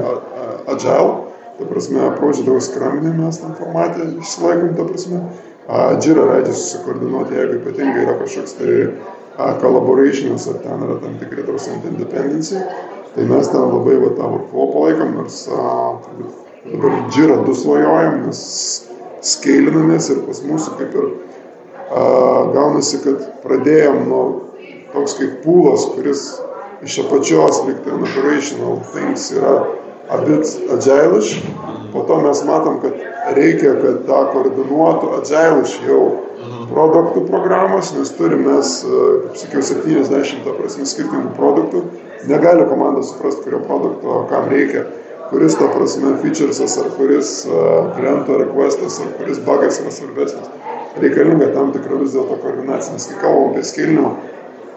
agile. 0.67 1.13
Ta 1.55 1.67
prasme, 1.69 2.07
prožydavo 2.19 2.59
skraminį 2.59 3.13
mes 3.15 3.37
tam 3.39 3.53
formatė 3.55 4.09
išsilaikom, 4.19 4.73
ta 4.75 4.87
prasme. 4.89 5.21
a, 5.67 5.95
Jira 6.03 6.25
leidžia 6.27 6.53
susikoordinuoti, 6.53 7.37
jeigu 7.39 7.61
ypatingai 7.61 8.03
yra 8.03 8.17
kažkoks 8.19 8.57
tai 8.59 8.73
collaborationas, 9.61 10.47
ar 10.51 10.59
ten 10.63 10.83
yra 10.85 10.97
tam 11.01 11.15
tikri 11.21 11.45
tos 11.47 11.69
independency, 11.71 12.59
tai 13.15 13.25
mes 13.29 13.49
ten 13.49 13.63
labai 13.63 13.95
va, 14.03 14.11
tą 14.17 14.27
workflow 14.33 14.73
palaikom, 14.75 15.15
nors 15.15 15.39
a, 15.47 15.61
dabar 16.67 16.99
Jira 17.15 17.39
du 17.47 17.55
svajojam, 17.55 18.25
nes 18.27 18.41
skailinamės 19.25 20.11
ir 20.13 20.21
pas 20.27 20.43
mūsų 20.45 20.75
kaip 20.81 20.99
ir 20.99 21.07
a, 21.87 22.03
gaunasi, 22.51 22.99
kad 23.07 23.23
pradėjom 23.47 24.03
nuo 24.11 24.25
toks 24.91 25.17
kaip 25.17 25.39
pūlas, 25.47 25.87
kuris 25.95 26.27
iš 26.85 26.99
apačios 27.05 27.63
liktai 27.67 27.93
operational 27.97 28.79
things 28.93 29.31
yra 29.33 29.55
a 30.09 30.17
bit 30.21 30.45
agilish, 30.69 31.41
po 31.93 32.03
to 32.07 32.21
mes 32.21 32.43
matom, 32.45 32.77
kad 32.81 32.93
reikia, 33.33 33.73
kad 33.81 34.03
tą 34.05 34.19
koordinuotų 34.33 35.15
agilish 35.19 35.79
jau 35.87 36.01
produktų 36.69 37.25
programos, 37.29 37.89
nes 37.97 38.11
turime 38.17 38.51
mes, 38.51 38.75
e, 38.85 39.05
kaip 39.31 39.39
sakiau, 39.41 39.63
70 39.65 40.43
ta 40.45 40.53
prasme 40.59 40.85
skirtingų 40.85 41.33
produktų, 41.39 41.81
negali 42.29 42.67
komanda 42.69 43.01
suprasti, 43.05 43.47
kurio 43.47 43.63
produkto 43.65 44.21
kam 44.29 44.49
reikia, 44.53 44.85
kuris 45.31 45.57
ta 45.57 45.71
prasme 45.73 46.13
featuresas, 46.21 46.77
ar 46.77 46.91
kuris 46.99 47.31
uh, 47.49 47.95
kliento 47.97 48.37
requestas, 48.37 48.99
ar 49.01 49.09
kuris 49.17 49.39
bugas 49.41 49.79
yra 49.81 49.93
svarbesnis. 49.93 50.51
Reikalinga 51.01 51.49
tam 51.55 51.71
tikra 51.73 51.97
vis 52.01 52.13
dėlto 52.13 52.37
koordinacija, 52.43 52.93
nes 52.93 53.07
kai 53.09 53.17
kalbam 53.23 53.55
apie 53.55 53.65
skilinimą, 53.65 54.11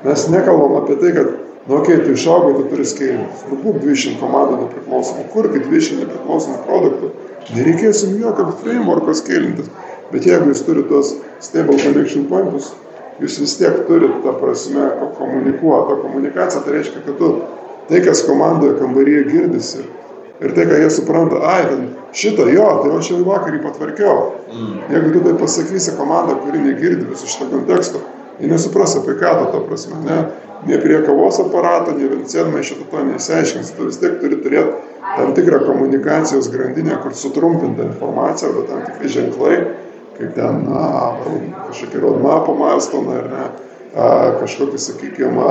mes 0.06 0.24
nekalbam 0.32 0.78
apie 0.80 0.96
tai, 1.02 1.12
kad 1.18 1.36
Nu, 1.68 1.76
okei, 1.76 1.94
okay, 1.94 2.04
tu 2.06 2.16
išaugai, 2.16 2.54
tu 2.56 2.64
turi 2.70 2.84
skailinus. 2.88 3.44
Nu, 3.50 3.58
būk 3.60 3.82
200 3.82 4.16
komandų 4.22 4.62
nepriklausomų. 4.62 5.26
Kurkit 5.34 5.66
200 5.68 5.98
nepriklausomų 6.00 6.62
produktų. 6.64 7.10
Nereikės 7.52 8.04
jums 8.06 8.22
jokio 8.22 8.46
frameworko 8.62 9.16
skailintis. 9.18 9.68
Bet 10.08 10.24
jeigu 10.24 10.48
jūs 10.48 10.64
turite 10.64 10.88
tos 10.88 11.12
stable 11.44 11.76
connection 11.82 12.24
pointus, 12.30 12.70
jūs 13.20 13.36
vis 13.42 13.58
tiek 13.60 13.82
turite 13.88 14.22
tą 14.24 14.32
prasme 14.40 14.88
komunikuoti. 15.18 15.92
O 15.92 16.00
komunikacija 16.06 16.64
tai 16.64 16.78
reiškia, 16.78 17.04
kad 17.04 17.20
tu 17.20 17.32
tai, 17.90 18.00
kas 18.04 18.24
komandoje 18.24 18.78
kambaryje 18.80 19.26
girdisi 19.28 19.84
ir 20.40 20.54
tai, 20.54 20.64
ką 20.70 20.80
jie 20.80 20.90
supranta, 20.94 21.40
ai, 21.52 21.62
ten 21.68 21.86
šitą 22.16 22.46
jo, 22.52 22.68
tai 22.82 22.92
aš 22.96 23.10
jau 23.12 23.20
vakar 23.26 23.56
jį 23.56 23.62
patvarkiau. 23.64 24.18
Mm. 24.52 24.76
Jeigu 24.94 25.14
tu 25.16 25.24
tai 25.24 25.34
pasakysi 25.40 25.96
komanda, 25.98 26.36
kuri 26.44 26.62
negirdi 26.62 27.08
viso 27.08 27.28
šito 27.28 27.48
konteksto, 27.52 28.00
jie 28.40 28.50
nesupras 28.50 28.96
apie 28.98 29.16
ką 29.18 29.34
tu, 29.38 29.48
ta 29.52 29.64
prasme, 29.66 30.02
ne? 30.06 30.20
nei 30.66 30.78
prie 30.78 31.02
kavos 31.06 31.38
aparato, 31.40 31.92
nei 31.94 32.08
viencenmaišio 32.10 32.78
tu 32.80 32.86
to 32.90 33.02
neįsiaiškinsi. 33.10 33.76
Tu 33.76 33.88
vis 33.88 34.00
tiek 34.02 34.18
turi 34.22 34.40
turėti 34.42 34.96
tam 35.16 35.34
tikrą 35.36 35.60
komunikacijos 35.66 36.50
grandinę, 36.52 36.98
kur 37.02 37.14
sutrumpinta 37.14 37.86
informacija 37.86 38.50
arba 38.50 38.64
tam 38.68 38.82
tikri 38.86 39.12
ženklai, 39.14 39.58
kaip 40.18 40.34
ten 40.34 40.66
a, 40.74 40.88
kažkokie 41.68 42.02
roadmapų 42.02 42.56
milestone 42.58 43.20
ar 43.20 43.30
ne, 43.32 43.46
a, 43.94 44.08
kažkokie, 44.42 44.80
sakykime, 44.82 45.46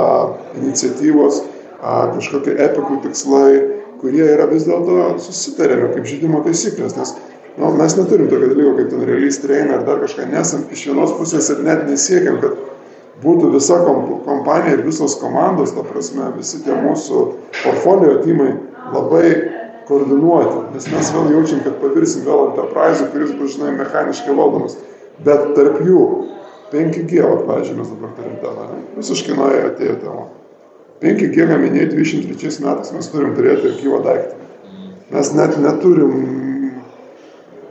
iniciatyvos, 0.61 1.41
a, 1.79 1.95
kažkokie 2.17 2.57
epikų 2.67 3.01
tikslai, 3.07 3.49
kurie 4.01 4.25
yra 4.35 4.45
vis 4.51 4.67
dėlto 4.67 5.15
susitarėme 5.23 5.93
kaip 5.95 6.05
žaidimo 6.05 6.43
taisyklės, 6.45 6.97
nes 6.99 7.15
nu, 7.57 7.71
mes 7.79 7.95
neturim 7.97 8.29
tokio 8.29 8.51
dalyko 8.51 8.75
kaip 8.77 8.91
ten 8.91 9.07
release 9.09 9.41
train 9.41 9.71
ar 9.73 9.87
dar 9.87 10.03
kažką, 10.03 10.27
nesam 10.29 10.67
iš 10.71 10.85
vienos 10.91 11.15
pusės 11.17 11.49
ir 11.53 11.63
net 11.65 11.87
nesiekiam, 11.89 12.37
kad 12.43 12.59
būtų 13.23 13.51
visa 13.55 13.79
kompanija 13.83 14.77
ir 14.77 14.85
visos 14.85 15.17
komandos, 15.21 15.73
ta 15.75 15.85
prasme, 15.85 16.29
visi 16.37 16.61
tie 16.65 16.75
mūsų 16.77 17.23
portfolio 17.63 18.19
timai 18.23 18.53
labai 18.93 19.29
koordinuoti, 19.87 20.73
nes 20.75 20.87
mes 20.91 21.11
vėl 21.15 21.31
jaučiam, 21.37 21.61
kad 21.65 21.77
pavirsim 21.81 22.25
vėl 22.27 22.49
enterprise, 22.49 23.07
kuris 23.13 23.33
bus, 23.39 23.55
žinai, 23.55 23.73
mechaniškai 23.79 24.35
valdomas. 24.35 24.75
Bet 25.23 25.53
tarp 25.57 25.79
jų 25.85 26.01
5G, 26.73 27.21
o, 27.23 27.37
pavyzdžiui, 27.47 27.77
mes 27.79 27.93
dabar 27.93 28.11
turim 28.17 28.35
ten, 28.43 28.81
visiškai 28.97 29.37
nauja 29.37 29.69
atėjo 29.71 29.95
tema. 30.03 30.25
5G 31.01 31.47
gaminiai 31.47 31.87
23 31.93 32.59
metais 32.65 32.91
mes 32.93 33.09
turim 33.13 33.33
turėti 33.37 33.71
archyvo 33.71 34.01
daiktą. 34.05 34.35
Mes 35.13 35.29
net 35.37 35.55
neturim 35.61 36.13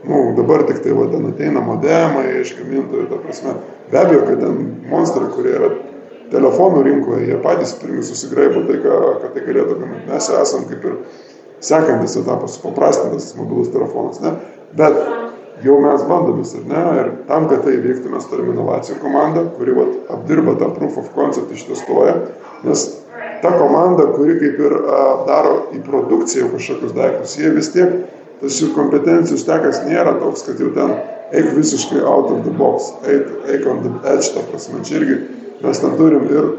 nu, 0.07 0.33
dabar 0.37 0.63
tik 0.67 0.81
tai 0.83 0.95
va, 0.95 1.07
ten 1.11 1.27
ateina 1.29 1.63
modemai 1.63 2.25
iš 2.41 2.55
gamintojų, 2.59 3.07
ta 3.11 3.21
prasme, 3.23 3.55
be 3.91 4.01
abejo, 4.01 4.23
kad 4.29 4.41
ten 4.43 4.59
monstrai, 4.91 5.29
kurie 5.35 5.55
yra 5.59 5.71
telefonų 6.31 6.83
rinkoje, 6.87 7.27
jie 7.29 7.39
patys 7.43 7.75
pirmi 7.81 8.03
susigraibo 8.03 8.65
tai, 8.67 8.81
ką, 8.83 8.97
kad 9.23 9.35
tai 9.35 9.45
galėtų 9.47 9.79
gaminti. 9.81 10.09
Mes 10.11 10.29
esam 10.41 10.67
kaip 10.69 10.85
ir 10.87 10.97
sekantis 11.63 12.17
etapas, 12.19 12.57
supaprastintas 12.57 13.31
mobilus 13.37 13.71
telefonas, 13.73 14.19
ne? 14.23 14.35
Bet 14.77 14.97
jau 15.63 15.79
mes 15.81 16.03
bandomis, 16.09 16.53
ar 16.59 16.67
ne? 16.69 16.83
Ir 17.01 17.11
tam, 17.29 17.47
kad 17.51 17.63
tai 17.65 17.77
vyktų, 17.83 18.11
mes 18.13 18.27
turime 18.29 18.53
inovacijų 18.55 18.99
komandą, 19.01 19.47
kuri 19.57 19.75
vat, 19.77 19.95
apdirba 20.17 20.57
tą 20.59 20.71
proof 20.75 20.99
of 21.01 21.09
concept 21.15 21.53
ištestuoja, 21.55 22.19
nes 22.67 22.85
ta 23.41 23.53
komanda, 23.57 24.09
kuri 24.15 24.37
kaip 24.41 24.61
ir 24.67 24.77
a, 24.83 25.01
daro 25.27 25.57
į 25.75 25.81
produkciją 25.85 26.51
kažkokius 26.53 26.95
daiktus, 26.97 27.37
jie 27.39 27.51
vis 27.55 27.71
tiek 27.73 27.97
tas 28.41 28.59
jų 28.61 28.71
kompetencijų 28.75 29.39
stekas 29.41 29.81
nėra 29.87 30.17
toks, 30.21 30.45
kad 30.47 30.59
jau 30.61 30.69
ten 30.75 30.93
eik 31.31 31.51
visiškai 31.55 32.03
out 32.03 32.31
of 32.31 32.45
the 32.45 32.53
box, 32.55 32.91
eik, 33.07 33.31
eik 33.51 33.65
on 33.67 33.83
the 33.83 33.91
edge, 34.13 34.31
ta 34.33 34.43
prasme. 34.47 34.83
Čia 34.85 35.01
irgi 35.01 35.17
mes 35.63 35.81
ten 35.81 35.97
turim 35.99 36.27
ir 36.31 36.51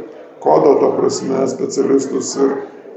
kodo, 0.43 0.75
ta 0.83 0.91
prasme, 0.97 1.47
specialistus, 1.51 2.35
ir 2.37 2.55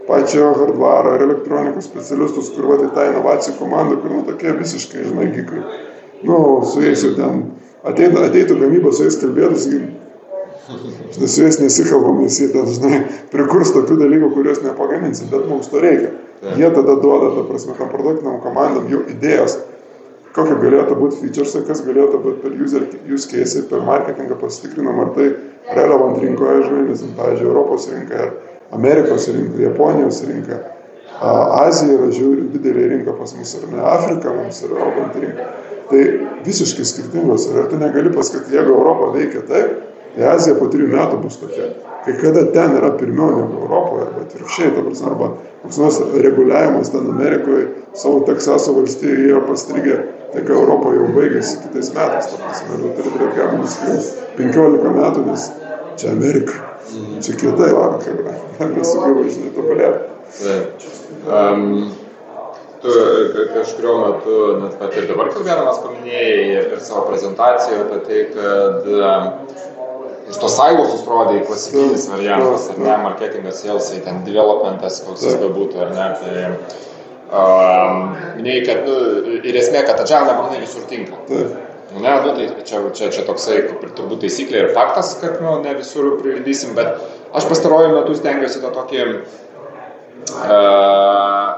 pačio 0.08 0.52
hardware, 0.58 1.16
ir 1.16 1.26
elektronikos 1.30 1.88
specialistus, 1.88 2.52
kur 2.56 2.72
va, 2.72 2.80
tai 2.82 2.92
ta 2.96 3.08
inovacijų 3.12 3.56
komanda, 3.60 3.98
kur 4.02 4.14
nu 4.18 4.26
tokie 4.28 4.54
visiškai, 4.58 5.08
žinai, 5.08 5.30
gikai. 5.36 5.64
Nu, 6.28 6.38
su 6.68 6.84
jais 6.84 7.06
jau 7.06 7.14
ten 7.18 7.46
ateitų, 7.88 8.26
ateitų 8.28 8.58
gamyba, 8.62 8.92
su 8.94 9.08
jais 9.08 9.18
kalbėtus, 9.22 9.70
su 11.22 11.46
jais 11.46 11.62
nesikalbam, 11.62 12.22
nes 12.26 12.42
jie 12.42 12.50
ten, 12.54 12.68
žinai, 12.68 13.00
prikurs 13.32 13.74
tokių 13.78 13.98
dalykų, 14.04 14.34
kuriuos 14.36 14.62
nepagaminsi, 14.66 15.30
bet 15.32 15.48
mums 15.50 15.72
to 15.72 15.82
reikia. 15.82 16.12
Jie 16.42 16.70
tada 16.74 16.96
duoda, 16.96 17.36
ta 17.36 17.44
prasme, 17.46 17.76
tam 17.78 17.90
produktiniam 17.92 18.40
komandam 18.42 18.88
jų 18.90 19.04
idėjos, 19.14 19.60
kokie 20.34 20.56
galėtų 20.58 20.98
būti 20.98 21.20
features, 21.22 21.54
kas 21.68 21.84
galėtų 21.86 22.22
būti 22.24 22.42
per 22.42 22.56
user 22.58 22.88
use 23.06 23.30
case, 23.30 23.62
per 23.70 23.84
marketingą 23.86 24.40
pasitikrinam, 24.42 25.04
ar 25.04 25.12
tai 25.18 25.28
relevant 25.78 26.18
rinkoje, 26.24 26.64
žinai, 26.66 26.88
nes, 26.88 27.04
pavyzdžiui, 27.20 27.50
Europos 27.52 27.86
rinka, 27.94 28.26
ar 28.26 28.80
Amerikos 28.80 29.30
rinka, 29.30 29.62
Japonijos 29.68 30.24
rinka. 30.26 30.60
Azija 31.22 32.00
yra 32.00 32.10
žiūri 32.10 32.48
didelė 32.56 32.88
rinka 32.96 33.14
pas 33.14 33.36
mus, 33.38 33.54
ar 33.60 33.70
ne, 33.70 33.84
Afrika 33.92 34.34
mums 34.34 34.64
yra 34.66 34.82
auganti 34.88 35.22
rinka. 35.28 35.48
Tai 35.92 36.04
visiškai 36.48 36.88
skirtingos 36.88 37.46
ir 37.52 37.70
tu 37.70 37.78
negali 37.78 38.10
pasakyti, 38.16 38.56
jeigu 38.56 38.74
Europa 38.74 39.12
veikia 39.14 39.46
taip, 39.46 39.80
Tai 40.16 40.28
Azija 40.34 40.58
po 40.60 40.68
trijų 40.72 40.90
metų 40.92 41.22
bus 41.24 41.38
tokia. 41.40 41.70
Kai 42.04 42.18
kada 42.20 42.44
ten 42.52 42.76
yra 42.80 42.92
pirmiau 43.00 43.30
negu 43.38 43.62
Europoje, 43.62 44.08
arba 44.10 44.26
atvirkščiai, 44.26 44.72
arba 45.08 45.30
koks 45.62 45.78
nors 45.78 46.00
reguliavimas 46.24 46.92
ten 46.92 47.10
Amerikoje, 47.12 47.68
savo 47.94 48.20
Teksaso 48.28 48.74
valstijoje 48.74 49.30
yra 49.30 49.42
pastrigę, 49.48 49.98
tai 50.34 50.44
ką 50.48 50.58
Europoje 50.58 51.00
jau 51.00 51.08
baigėsi 51.16 51.58
kitais 51.66 51.92
metais, 51.96 52.30
ta 52.32 52.40
prasme, 52.42 52.78
ir 52.78 52.94
turi 52.98 53.16
turėti 53.16 53.42
jam 53.42 53.58
15 54.38 54.94
metų, 55.00 55.26
nes 55.28 55.48
čia 56.02 56.14
Amerika, 56.16 56.62
čia 57.24 57.36
lanka 57.76 58.14
yra, 58.16 58.38
nesugeba, 58.78 59.26
žinai, 59.28 59.52
tobulėti. 59.58 60.08
Um, 61.28 61.92
tu 62.82 62.94
kažkurio 63.54 63.98
metu, 64.02 64.38
net 64.64 64.80
pat 64.80 64.96
ir 64.98 65.10
dabar, 65.12 65.30
mes 65.68 65.82
paminėjai 65.84 66.40
ir 66.62 66.80
savo 66.82 67.04
prezentacijoje 67.12 67.84
apie 67.84 68.00
tai, 68.08 68.24
kad 68.34 68.88
iš 70.32 70.40
tos 70.40 70.56
sailos 70.56 71.04
rodai 71.08 71.42
klasikinis 71.48 72.08
variantas, 72.12 72.70
ar 72.72 72.80
ne, 72.80 72.94
marketingas, 73.04 73.62
salesai, 73.64 74.00
ten 74.06 74.24
developmentas, 74.28 75.02
koks 75.06 75.26
jis 75.28 75.36
bebūtų, 75.42 75.76
ar 75.86 75.90
ne. 75.96 76.08
Tai, 76.22 76.34
um, 77.42 78.16
minėjai, 78.38 78.64
kad 78.70 78.78
nu, 78.88 78.96
ir 79.42 79.60
esmė, 79.60 79.84
kad 79.88 80.00
agile 80.04 80.26
nebūtinai 80.30 80.64
visur 80.64 80.84
tinka. 80.92 81.16
Ne, 81.92 82.12
nu, 82.24 82.30
tai 82.38 82.46
čia, 82.64 82.78
čia, 82.96 83.12
čia 83.12 83.24
toksai 83.28 83.58
kaip 83.68 83.80
ir 83.84 83.92
turbūt 83.98 84.20
taisyklė 84.24 84.58
ir 84.64 84.70
faktas, 84.78 85.08
kad 85.20 85.34
nu, 85.44 85.58
ne 85.66 85.76
visur 85.76 86.06
prilydysim, 86.22 86.72
bet 86.78 86.88
aš 87.36 87.44
pastaruoju 87.52 87.90
metu 87.98 88.16
stengiuosi 88.16 88.64
tą 88.64 88.72
tokį 88.78 89.00
uh, 89.04 89.18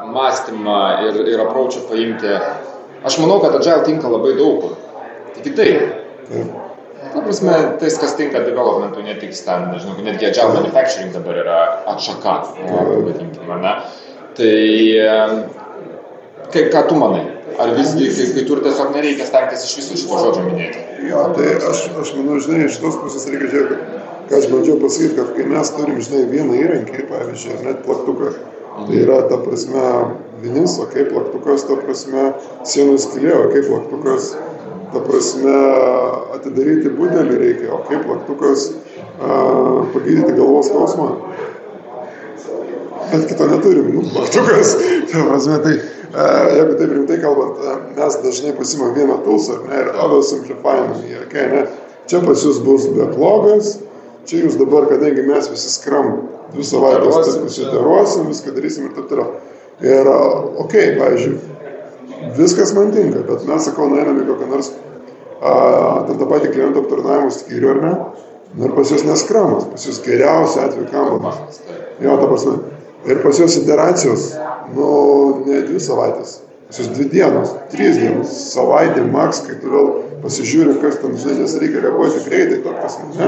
mąstymą 0.09 0.79
ir, 1.05 1.21
ir 1.35 1.45
approachą 1.45 1.85
paimti. 1.91 2.33
Aš 3.05 3.19
manau, 3.21 3.37
kad 3.43 3.53
agile 3.59 3.85
tinka 3.85 4.09
labai 4.09 4.33
daug. 4.39 4.59
Tik 5.43 5.53
taip. 5.59 5.77
Taip. 6.29 6.62
Na, 7.13 7.21
prasme, 7.21 7.51
tai, 7.79 7.89
kas 8.01 8.15
tinka 8.17 8.41
developmentui, 8.41 9.03
ne 9.05 9.13
tik 9.21 9.35
ten, 9.37 9.67
nežinau, 9.69 9.99
netgi 10.01 10.31
agile 10.31 10.55
manufacturing 10.55 11.13
dabar 11.13 11.37
yra 11.43 11.59
atšaka, 11.93 12.33
pavadinkime, 12.57 13.59
ne? 13.61 13.73
Tai 14.37 14.53
kaip, 16.53 16.71
ką 16.73 16.87
tu 16.89 16.97
manai? 16.97 17.25
Ar 17.61 17.73
visgi, 17.77 18.07
kai, 18.09 18.25
kai 18.33 18.45
tur 18.49 18.63
tiesiog 18.65 18.95
nereikia 18.95 19.27
stengtis 19.27 19.65
iš 19.67 19.75
visų 19.79 19.99
šito 20.01 20.21
žodžio 20.23 20.45
minėti? 20.47 20.81
Jo, 21.05 21.27
tai 21.35 21.51
aš, 21.69 21.83
aš 22.01 22.13
manau, 22.17 22.39
žinai, 22.41 22.63
iš 22.65 22.79
tos 22.81 22.97
pusės 23.01 23.27
reikia 23.29 23.51
žiūrėti, 23.51 23.99
ką 24.31 24.39
aš 24.39 24.47
bandžiau 24.49 24.79
pasakyti, 24.81 25.17
kad 25.19 25.29
kai 25.37 25.45
mes 25.51 25.71
turim, 25.77 25.99
žinai, 26.07 26.23
vieną 26.31 26.57
įrankį, 26.63 27.05
pavyzdžiui, 27.11 27.59
net 27.67 27.83
plaktuką, 27.85 28.31
tai 28.79 29.03
yra, 29.03 29.19
ta 29.29 29.37
prasme, 29.43 29.85
vinis, 30.41 30.79
o 30.81 30.87
kaip 30.89 31.13
plaktukas, 31.13 31.67
ta 31.69 31.77
prasme, 31.77 32.25
sienos 32.73 33.05
skylė, 33.05 33.35
o 33.37 33.45
kaip 33.53 33.69
plaktukas, 33.69 34.31
ta 34.95 35.03
prasme, 35.05 35.57
atidaryti 36.43 36.91
budelį 36.97 37.39
reikia, 37.39 37.71
o 37.71 37.79
kaip 37.87 38.03
plaktukas 38.07 38.67
a, 38.73 39.37
pagydyti 39.93 40.35
galvos 40.35 40.67
skausmą. 40.69 41.09
Bet 43.13 43.25
kito 43.29 43.47
neturim, 43.47 43.89
nu, 43.95 44.03
plaktukas. 44.11 44.75
Tai 45.13 45.23
prasme, 45.29 45.59
tai 45.63 45.73
a, 46.17 46.27
jeigu 46.57 46.75
taip 46.79 46.93
rimtai 46.97 47.19
kalbant, 47.23 47.63
a, 47.63 47.77
mes 47.95 48.19
dažnai 48.25 48.53
pasimam 48.57 48.93
vieną 48.97 49.21
tulsą, 49.25 49.61
ne, 49.69 49.81
ir 49.83 49.95
auto 49.95 50.21
simplifying 50.25 50.93
okay, 51.23 51.47
ne. 51.53 51.65
Čia 52.09 52.19
pas 52.25 52.43
jūs 52.43 52.59
bus 52.65 52.89
backlogas, 52.97 53.77
čia 54.27 54.43
jūs 54.43 54.57
dabar, 54.59 54.89
kadangi 54.89 55.23
mes 55.27 55.47
visi 55.51 55.71
skram 55.71 56.15
dvi 56.51 56.65
savaitės, 56.67 57.37
susiteruosim, 57.37 58.27
viską 58.31 58.55
darysim 58.57 58.89
ir 58.89 58.95
taip 58.97 59.11
toliau. 59.11 59.29
Ir, 59.83 60.09
okei, 60.09 60.57
okay, 60.63 60.89
pavyzdžiui, 60.99 62.33
viskas 62.37 62.73
man 62.75 62.91
tinka, 62.95 63.23
bet 63.29 63.47
mes, 63.47 63.69
sakau, 63.69 63.87
nueinam 63.91 64.19
į 64.21 64.27
kokią 64.27 64.49
nors 64.51 64.73
ten 66.07 66.19
tą 66.21 66.27
patį 66.29 66.51
klientų 66.53 66.83
aptarnavimo 66.85 67.33
skyrių, 67.35 67.71
ar 67.73 67.81
ne? 67.83 67.93
Nu, 68.53 68.67
ir 68.69 68.75
pas 68.77 68.91
jūs 68.93 69.03
neskramas, 69.07 69.65
pas 69.71 69.87
jūs 69.87 69.99
geriausiu 70.05 70.61
atveju 70.63 70.87
kambamas. 70.91 71.59
Jo, 72.03 72.15
ta 72.21 72.29
prasme. 72.29 72.59
Ir 73.09 73.19
pas 73.23 73.39
jūs 73.41 73.57
iteracijos, 73.59 74.29
nu, 74.77 74.89
ne 75.47 75.63
dvi 75.65 75.81
savaitės, 75.83 76.37
pas 76.69 76.79
jūs 76.79 76.91
dvi 76.93 77.09
dienos, 77.11 77.51
trys 77.73 77.97
dienos, 77.99 78.31
savaitė, 78.53 79.03
maks, 79.11 79.41
kai 79.47 79.57
vėl 79.63 79.89
pasižiūri, 80.23 80.77
kas 80.79 81.01
ten, 81.01 81.17
žinai, 81.19 81.41
nes 81.41 81.57
reikia 81.59 81.81
reaguoti 81.83 82.21
greitai, 82.29 82.61
ta 82.63 82.71
prasme, 82.77 83.09
ne? 83.17 83.27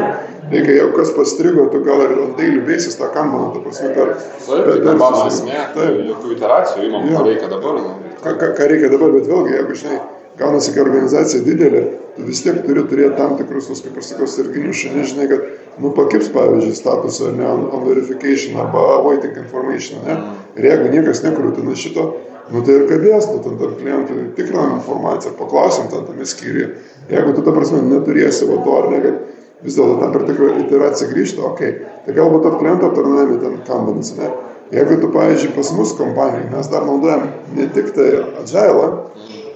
Reikia, 0.54 0.78
jeigu 0.78 0.94
kas 0.96 1.12
pastrigo, 1.18 1.66
tu 1.74 1.82
gal 1.84 2.06
ir 2.06 2.14
ant 2.16 2.38
daily 2.40 2.62
basis 2.64 2.96
tą 2.96 3.10
kambaną, 3.12 3.50
ta 3.58 3.64
prasme, 3.66 3.90
per... 3.98 4.14
Taip, 4.46 4.70
tai 4.86 4.94
per- 5.02 5.18
esmė, 5.28 5.58
Taip. 5.76 5.98
jokių 6.14 6.36
iteracijų, 6.38 6.86
imam, 6.88 7.10
Jo. 7.12 7.18
ko 7.18 7.26
reikia 7.28 7.50
dabar. 7.52 7.82
nu. 7.82 8.14
ką, 8.24 8.36
ką, 8.40 8.52
ką 8.62 8.70
reikia 8.72 8.92
dabar, 8.94 9.12
bet 9.18 9.28
vėlgi, 9.28 9.58
jeigu, 9.58 9.76
žinai, 9.82 10.00
gaunasi, 10.40 10.74
kai 10.76 10.84
organizacija 10.84 11.44
didelė, 11.46 11.84
tu 12.16 12.26
vis 12.28 12.42
tiek 12.44 12.62
turi 12.66 12.84
turėti 12.90 13.18
tam 13.20 13.36
tikrus, 13.40 13.70
tos, 13.70 13.82
kaip 13.84 13.98
aš 14.00 14.12
sakau, 14.12 14.28
sarginius 14.30 14.82
šunį, 14.82 15.04
žinai, 15.12 15.28
kad, 15.32 15.50
nu, 15.84 15.92
pakips, 15.96 16.32
pavyzdžiui, 16.36 16.78
statusą, 16.78 17.34
ne, 17.36 17.46
on, 17.48 17.68
on 17.76 17.86
verification 17.88 18.60
arba 18.62 18.84
awaiting 19.00 19.38
information, 19.42 20.04
ne, 20.08 20.18
ir 20.60 20.70
jeigu 20.70 20.92
niekas 20.94 21.24
nekrūtina 21.26 21.76
šito, 21.80 22.08
nu, 22.54 22.64
tai 22.66 22.80
ir 22.80 22.88
kabės, 22.92 23.30
nu, 23.32 23.42
ten 23.44 23.60
tarp 23.62 23.78
klientų 23.82 24.20
tikrinam 24.40 24.78
informaciją, 24.80 25.36
paklausim 25.40 25.92
ten 25.92 26.08
tame 26.08 26.28
skyriuje, 26.28 26.74
jeigu 27.12 27.36
tu, 27.36 27.46
ta 27.46 27.56
prasme, 27.56 27.84
neturėsi 27.90 28.50
va 28.52 28.60
to, 28.64 28.80
ar 28.80 28.92
ne, 28.94 29.04
kad 29.06 29.64
vis 29.66 29.78
dėlto 29.78 30.02
tam 30.02 30.12
per 30.16 30.28
tikrą 30.28 30.52
iteraciją 30.66 31.12
grįžta, 31.14 31.48
okei, 31.52 31.78
okay. 31.78 32.02
tai 32.06 32.18
galbūt 32.20 32.44
tarp 32.48 32.60
klientų 32.64 32.92
aptarnavime 32.92 33.40
ten 33.42 33.64
kambanas, 33.68 34.12
ne, 34.20 34.34
Jeigu 34.74 34.96
tu, 34.98 35.12
pavyzdžiui, 35.14 35.52
pas 35.54 35.70
mus 35.78 35.92
kompanijai, 35.94 36.48
mes 36.50 36.68
dar 36.72 36.86
naudojam 36.88 37.28
ne 37.54 37.68
tik 37.70 37.92
tai 37.94 38.08
agile, 38.42 38.88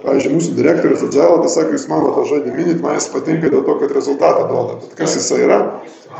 pavyzdžiui, 0.04 0.34
mūsų 0.36 0.56
direktorius 0.58 1.06
agile, 1.08 1.40
tai 1.44 1.52
sakė, 1.54 1.76
jūs 1.76 1.88
mano 1.92 2.12
tą 2.16 2.26
žodį 2.30 2.54
minit, 2.56 2.82
man 2.84 2.98
jis 2.98 3.10
patinka 3.14 3.52
dėl 3.52 3.64
to, 3.68 3.76
kad 3.82 3.94
rezultatą 3.96 4.46
duoda. 4.50 4.78
Bet 4.84 4.96
kas 5.00 5.16
jisai 5.18 5.42
yra, 5.46 5.60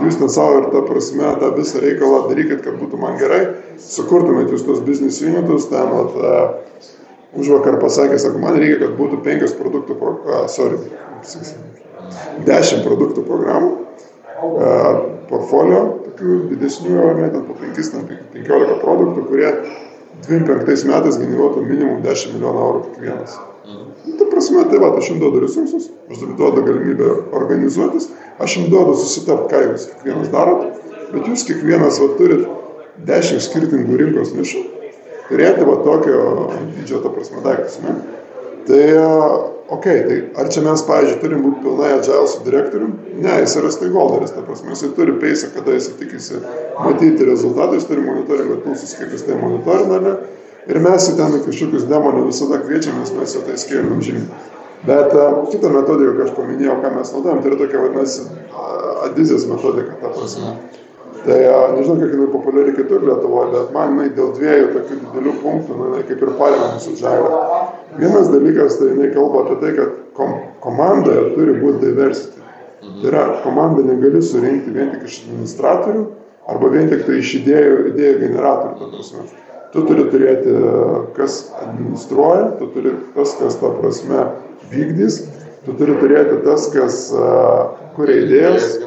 jūs 0.04 0.20
net 0.22 0.34
savo 0.36 0.62
ir 0.62 0.70
tą 0.74 0.84
prasme, 0.88 1.34
tą 1.42 1.52
visą 1.58 1.84
reikalą 1.84 2.22
darykit, 2.30 2.64
kad 2.66 2.80
būtų 2.82 3.00
man 3.02 3.20
gerai, 3.22 3.42
sukurtumėt 3.84 4.54
jūs 4.54 4.66
tos 4.68 4.82
business 4.86 5.22
unitus, 5.24 5.70
ten, 5.72 5.94
vat, 5.94 6.18
uh, 6.20 6.90
užvakar 7.40 7.80
pasakė, 7.82 8.20
sako, 8.22 8.42
man 8.44 8.60
reikia, 8.60 8.82
kad 8.86 8.98
būtų 9.00 9.22
penkios 9.26 9.56
produktų, 9.60 10.00
pro, 10.00 10.16
uh, 10.28 10.48
sorry, 10.52 10.82
dešimt 12.48 12.86
produktų 12.88 13.26
programų, 13.28 13.72
uh, 14.40 14.90
portfolio, 15.30 15.84
tokių 16.10 16.40
didesnių, 16.54 16.98
ar 17.06 17.22
ne, 17.22 17.30
ten 17.36 17.46
po 17.48 17.56
5, 17.60 17.94
ten 17.94 18.10
15 18.34 18.82
produktų, 18.84 19.28
kurie 19.30 19.54
25 20.28 20.90
metais 20.90 21.22
generuotų 21.22 21.64
minimum 21.64 22.04
10 22.04 22.36
milijonų 22.36 22.66
eurų 22.66 22.84
kiekvienas. 22.90 23.40
Nu, 23.70 24.16
ta 24.18 24.26
prasme, 24.26 24.64
tai 24.70 24.80
va, 24.82 24.90
aš 24.98 25.12
jums 25.12 25.22
duodu 25.22 25.44
resursus, 25.44 25.90
aš 26.10 26.24
jums 26.24 26.38
duodu 26.40 26.64
galimybę 26.66 27.10
organizuotis, 27.38 28.08
aš 28.42 28.56
jums 28.58 28.72
duodu 28.74 28.96
susitart, 28.98 29.46
ką 29.52 29.62
jūs 29.68 29.86
kiekvienas 29.92 30.32
darot, 30.34 30.64
bet 31.12 31.28
jūs 31.30 31.46
kiekvienas 31.46 32.00
va, 32.02 32.08
turit 32.18 32.48
10 33.10 33.44
skirtingų 33.46 34.00
rinkos 34.02 34.34
nišų, 34.38 34.64
turėti 35.28 35.68
va 35.70 35.76
tokio 35.86 36.24
dydžio, 36.80 37.04
ta 37.04 37.14
prasme, 37.14 37.44
daiktus. 37.46 37.78
Ne? 37.84 37.94
Tai, 38.70 38.82
ok, 39.78 39.86
tai 39.86 40.18
ar 40.42 40.50
čia 40.54 40.66
mes, 40.66 40.84
pavyzdžiui, 40.90 41.22
turim 41.22 41.46
būti 41.46 41.64
pilnai 41.68 41.94
agile 42.00 42.26
su 42.32 42.42
direktorium? 42.48 42.98
Ne, 43.22 43.38
jis 43.44 43.56
yra 43.62 43.72
stakeholderis, 43.76 44.34
ta 44.34 44.44
prasme, 44.46 44.74
jis 44.74 44.98
turi 44.98 45.16
peisą, 45.22 45.54
kada 45.54 45.78
jis 45.78 45.92
tikisi 46.00 46.42
matyti 46.82 47.30
rezultatą, 47.30 47.78
jis 47.78 47.88
turi 47.90 48.06
monitoringo 48.08 48.60
tulsus, 48.66 48.98
kaip 48.98 49.14
jis 49.14 49.30
tai 49.30 49.38
monitorina, 49.42 50.02
ne? 50.08 50.18
Ir 50.68 50.80
mes 50.84 51.08
į 51.08 51.16
ten 51.18 51.38
kažkokius 51.46 51.88
demonų 51.90 52.26
visada 52.28 52.60
kviečiam, 52.62 53.00
nes 53.00 53.14
mes 53.16 53.36
jau 53.36 53.46
tai 53.48 53.56
skėlėm 53.58 54.02
žymiai. 54.04 54.28
Bet 54.88 55.14
uh, 55.16 55.46
kitą 55.52 55.72
metodiką, 55.74 56.16
ką 56.16 56.26
aš 56.26 56.36
paminėjau, 56.38 56.76
ką 56.84 56.92
mes 56.96 57.10
naudojam, 57.16 57.40
tai 57.44 57.50
yra 57.52 57.58
tokia 57.60 57.82
vadinasi 57.84 58.28
adizės 59.08 59.48
metodika, 59.50 59.98
ta 60.00 60.12
prasme. 60.14 60.54
Tai 61.26 61.40
uh, 61.50 61.64
nežinau, 61.76 61.98
kiek 62.00 62.14
jinai 62.16 62.28
populiari 62.32 62.76
kitur 62.78 63.04
Lietuvoje, 63.04 63.50
bet 63.56 63.74
man 63.76 63.96
jinai 63.96 64.14
dėl 64.16 64.30
dviejų 64.38 64.70
tokių 64.76 65.00
didelių 65.02 65.34
punktų, 65.42 65.80
nu, 65.80 65.90
jinai 65.90 66.06
kaip 66.08 66.24
ir 66.24 66.32
paremia 66.40 66.70
mūsų 66.78 66.96
džiavą. 67.00 67.42
Vienas 68.00 68.32
dalykas, 68.32 68.78
tai 68.80 68.94
jinai 68.94 69.10
kalba 69.16 69.44
apie 69.44 69.58
tai, 69.64 69.74
kad 69.82 69.98
kom 70.20 70.38
komandoje 70.64 71.26
turi 71.36 71.58
būti 71.60 71.84
diversity. 71.84 72.40
Tai 72.80 73.12
yra, 73.12 73.26
komandą 73.44 73.84
negali 73.84 74.24
surinkti 74.24 74.72
vien 74.76 74.96
tik 74.96 75.04
iš 75.10 75.20
administratorių 75.26 76.08
arba 76.50 76.72
vien 76.72 76.88
tik 76.92 77.04
tai 77.08 77.20
iš 77.20 77.36
idėjų, 77.42 77.78
idėjų 77.92 78.16
generatorių. 78.24 78.90
Tu 79.70 79.84
turi 79.86 80.08
turėti, 80.10 80.54
kas 81.14 81.44
administruoja, 81.62 82.56
tu 82.58 82.72
turi 82.74 82.96
tas, 83.14 83.36
kas 83.38 83.58
ta 83.62 83.70
prasme 83.78 84.24
vykdys, 84.72 85.20
tu 85.66 85.76
turi 85.78 85.94
turėti 86.02 86.40
tas, 86.46 86.66
kas 86.74 87.04
kuria 87.94 88.16
idėjas, 88.24 88.80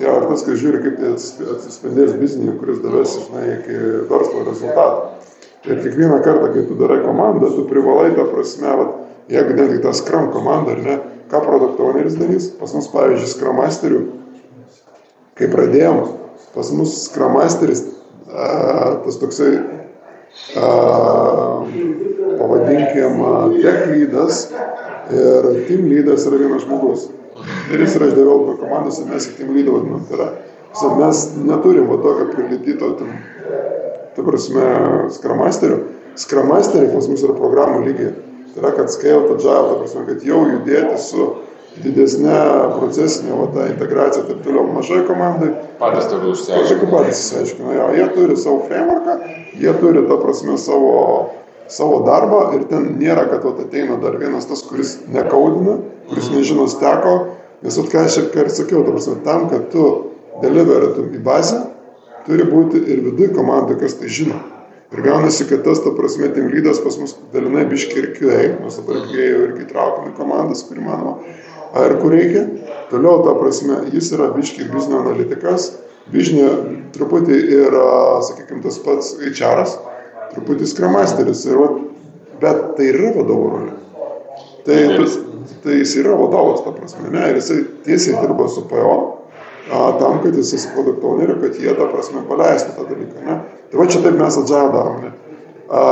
ir 0.00 0.26
tas, 0.26 0.42
kas 0.42 0.58
žiūri, 0.58 0.80
kaip 0.82 0.96
tai 0.98 1.12
atsisp- 1.12 1.44
atsispindės 1.54 2.16
biznėje, 2.18 2.56
kuris 2.58 2.80
davės, 2.82 3.14
žinai, 3.28 3.44
iki 3.60 3.78
verslo 4.10 4.42
rezultatų. 4.48 5.12
Ir 5.70 5.78
kiekvieną 5.80 6.18
kartą, 6.24 6.50
kai 6.52 6.66
tu 6.66 6.74
darai 6.82 6.98
komandą, 7.04 7.52
tu 7.54 7.64
privalai 7.70 8.10
tą 8.16 8.26
prasme, 8.32 8.74
vat, 8.80 8.98
jeigu 9.32 9.54
netgi 9.56 9.78
ta 9.86 9.94
Scrum 9.96 10.32
komanda, 10.34 10.74
ar 10.74 10.82
ne, 10.84 10.98
ką 11.30 11.40
produkto 11.46 11.86
owneris 11.92 12.18
darys, 12.18 12.50
pas 12.58 12.74
mus, 12.74 12.90
pavyzdžiui, 12.92 13.30
Scrum 13.30 13.62
Masterių, 13.62 14.02
kai 15.38 15.48
pradėjom, 15.54 16.02
pas 16.56 16.74
mus 16.74 16.98
Scrum 17.06 17.38
Masteris, 17.38 17.86
a, 18.28 18.98
tas 19.06 19.16
toksai, 19.22 19.54
pavadinkim, 22.38 23.20
tech 23.62 23.78
lydas 23.90 24.48
ir 25.12 25.66
team 25.68 25.86
lydas 25.90 26.26
yra 26.28 26.36
vienas 26.42 26.64
žmogus. 26.64 27.08
Ir 27.72 27.80
jis 27.82 27.96
yra 27.98 28.08
iš 28.08 28.16
developer 28.16 28.56
komandos 28.60 29.00
ir 29.00 29.10
mes 29.10 29.28
į 29.28 29.36
team 29.38 29.54
lydą 29.56 29.70
vadinam. 29.78 30.04
Tai 30.08 30.18
yra, 30.18 30.28
mes 30.98 31.24
neturim 31.44 31.86
va 31.90 31.96
tokio 32.02 32.28
prilidyto, 32.32 32.92
ten, 33.00 33.08
ta 34.16 34.26
prasme, 34.26 34.68
skramasterio. 35.14 35.82
Skramasteriai 36.18 36.92
pas 36.94 37.08
mus 37.10 37.24
yra 37.26 37.34
programų 37.34 37.82
lygiai. 37.88 38.12
Tai 38.54 38.62
yra, 38.62 38.70
kad 38.76 38.92
scale, 38.94 39.24
agile, 39.34 39.64
ta 39.70 39.78
prasme, 39.80 40.04
kad 40.06 40.26
jau 40.26 40.44
judėti 40.46 40.96
su 41.02 41.32
didesnė 41.82 42.34
procesinė 42.76 43.38
va, 43.38 43.46
ta 43.54 43.66
integracija, 43.70 44.24
taip 44.28 44.42
toliau, 44.44 44.66
mažai 44.76 45.00
komandai. 45.08 45.50
Patys 45.80 46.06
turi 46.12 46.30
užsiaiškinti. 46.30 46.90
patys 46.92 47.22
išsiaiškina, 47.24 47.74
jo, 47.78 47.88
jie 47.98 48.06
turi 48.14 48.36
savo 48.38 48.60
frameworką, 48.68 49.16
jie 49.58 49.74
turi, 49.80 50.04
ta 50.08 50.18
prasme, 50.22 50.56
savo, 50.60 50.94
savo 51.72 52.00
darbą 52.06 52.44
ir 52.58 52.66
ten 52.70 52.92
nėra, 53.00 53.26
kad 53.32 53.46
vat, 53.48 53.64
ateina 53.66 53.98
dar 54.02 54.18
vienas 54.22 54.46
tas, 54.50 54.62
kuris 54.68 54.96
nekaudina, 55.10 55.80
kuris 56.10 56.30
nežino 56.34 56.68
steko, 56.70 57.14
nes, 57.66 57.78
vat, 57.80 57.92
ką 57.92 58.06
aš 58.06 58.22
ir 58.22 58.32
ką 58.34 58.46
ir 58.46 58.54
sakiau, 58.54 58.86
ta 58.86 58.94
prasme, 58.94 59.18
tam, 59.26 59.48
kad 59.50 59.70
tu 59.74 59.86
deliveratum 60.44 61.14
į 61.14 61.22
bazę, 61.26 61.62
turi 62.28 62.46
būti 62.48 62.86
ir 62.86 63.02
viduje 63.08 63.34
komandai, 63.34 63.80
kas 63.80 63.98
tai 63.98 64.10
žino. 64.12 64.38
Ir 64.94 65.02
gaunasi, 65.02 65.48
kad 65.50 65.64
tas, 65.66 65.80
ta 65.82 65.90
prasme, 65.96 66.28
team 66.30 66.52
lydas 66.52 66.78
pas 66.78 66.94
mus 67.00 67.16
dalinai 67.32 67.64
biški 67.66 67.98
ir 67.98 68.12
QA, 68.14 68.42
mes 68.62 68.76
dabar 68.78 69.00
QA 69.08 69.24
irgi 69.48 69.66
traukiame 69.72 70.12
komandas, 70.14 70.62
kur 70.68 70.78
įmanoma, 70.78 71.16
ar 71.74 71.96
kur 72.00 72.14
reikia. 72.14 72.46
Toliau, 72.90 73.22
ta 73.24 73.34
prasme, 73.38 73.80
jis 73.92 74.12
yra 74.14 74.28
biški 74.34 74.68
biznio 74.70 75.00
analitikas, 75.02 75.70
biznio 76.12 76.50
truputį 76.94 77.38
ir, 77.56 77.76
sakykime, 78.28 78.60
tas 78.64 78.78
pats 78.84 79.14
HR, 79.24 79.64
truputį 80.34 80.68
skramasteris, 80.70 81.46
ir, 81.48 81.62
bet 82.42 82.62
tai 82.76 82.90
yra 82.92 83.14
vadovo 83.16 83.50
rolė. 83.54 83.74
Tai, 84.64 84.78
tai 85.64 85.80
jis 85.80 85.96
yra 86.00 86.14
vadovas, 86.20 86.62
ta 86.64 86.72
prasme, 86.76 87.10
ne, 87.12 87.26
ir 87.32 87.40
jisai 87.40 87.58
tiesiai 87.86 88.20
dirba 88.22 88.46
su 88.52 88.64
PO, 88.68 88.94
a, 89.64 89.82
tam, 90.00 90.20
kad 90.22 90.36
jisai 90.36 90.60
su 90.62 90.72
produkt 90.76 91.04
owneriu, 91.04 91.40
kad 91.42 91.58
jie, 91.60 91.72
ta 91.76 91.88
prasme, 91.90 92.24
paleistų 92.28 92.76
tą 92.76 92.86
dalyką, 92.92 93.26
ne. 93.26 93.40
Tai 93.72 93.80
va 93.80 93.90
čia 93.90 94.04
taip 94.04 94.20
mes 94.20 94.40
agile 94.44 94.72
darom, 94.76 95.04
ne. 95.04 95.12
A, 95.72 95.84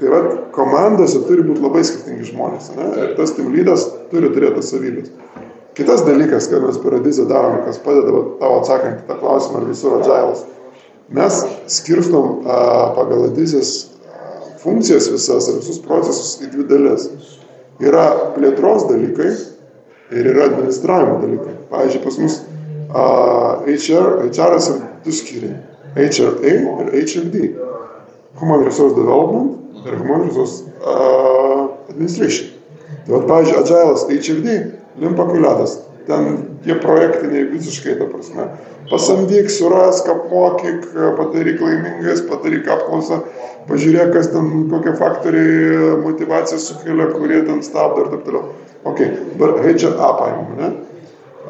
tai 0.00 0.12
va, 0.14 0.20
komandose 0.54 1.22
turi 1.26 1.44
būti 1.46 1.62
labai 1.66 1.82
skirtingi 1.86 2.30
žmonės, 2.30 2.70
ne, 2.78 2.92
ir 3.02 3.16
tas 3.18 3.34
team 3.36 3.50
lydas 3.54 3.90
turi 4.10 4.32
turėti 4.34 4.64
savybės. 4.66 5.12
Kitas 5.78 6.02
dalykas, 6.06 6.48
ką 6.50 6.60
mes 6.64 6.80
per 6.82 6.98
Adizę 6.98 7.26
darome, 7.30 7.62
kas 7.66 7.78
padeda 7.82 8.24
tavo 8.40 8.58
atsakant 8.60 9.04
tą 9.08 9.16
klausimą, 9.20 9.60
ar 9.60 9.68
visur 9.70 9.96
agilas. 10.00 10.42
Mes 11.14 11.38
skirstom 11.70 12.42
a, 12.44 12.58
pagal 12.98 13.28
Adizės 13.30 13.70
a, 14.04 14.26
funkcijas 14.62 15.08
visas 15.14 15.48
ir 15.50 15.60
visus 15.62 15.78
procesus 15.84 16.34
į 16.42 16.50
dvi 16.56 16.66
dalis. 16.70 17.06
Yra 17.80 18.04
plėtros 18.34 18.84
dalykai, 18.90 19.30
ir 20.10 20.26
yra 20.26 20.46
administravimo 20.50 21.18
dalykai. 21.22 21.54
Pavyzdžiui, 21.70 22.04
pas 22.04 22.18
mus 22.18 22.38
uh, 22.90 23.66
HR, 23.66 24.26
HR 24.26 24.56
yra 24.58 24.78
du 25.04 25.14
skyriai. 25.14 25.56
HRA 25.94 26.54
ir 26.54 26.92
HRD. 27.04 27.50
Human 28.40 28.64
Resource 28.64 28.94
Development 28.94 29.86
ir 29.86 29.98
Human 29.98 30.28
Resource 30.28 30.62
uh, 30.82 31.68
Administration. 31.88 32.49
Tai 33.10 33.18
vad, 33.18 33.26
pavyzdžiui, 33.26 33.58
Agile'as 33.58 34.04
HRD, 34.08 34.48
limpa 35.02 35.24
kuliadas. 35.26 35.78
Ten 36.06 36.36
tie 36.62 36.74
projektiniai 36.78 37.48
visiškai, 37.50 37.96
ta 37.98 38.06
prasme. 38.06 38.44
Pasamdyk, 38.90 39.50
surask, 39.50 40.06
apmokyk, 40.08 40.86
padaryk 41.18 41.58
laimingais, 41.58 42.22
padaryk 42.28 42.70
apklausą, 42.70 43.18
pažiūrėk, 43.66 44.12
kas 44.14 44.30
ten, 44.30 44.46
kokie 44.70 44.94
faktoriai 44.98 45.96
motivaciją 46.04 46.60
sukelia, 46.62 47.08
kurie 47.16 47.42
ten 47.48 47.64
stabdo 47.66 48.06
ir 48.06 48.12
taip 48.14 48.22
toliau. 48.28 48.54
Ok, 48.86 49.02
dabar 49.32 49.58
HRA 49.66 50.12
paimam, 50.20 50.54
ne? 50.60 50.70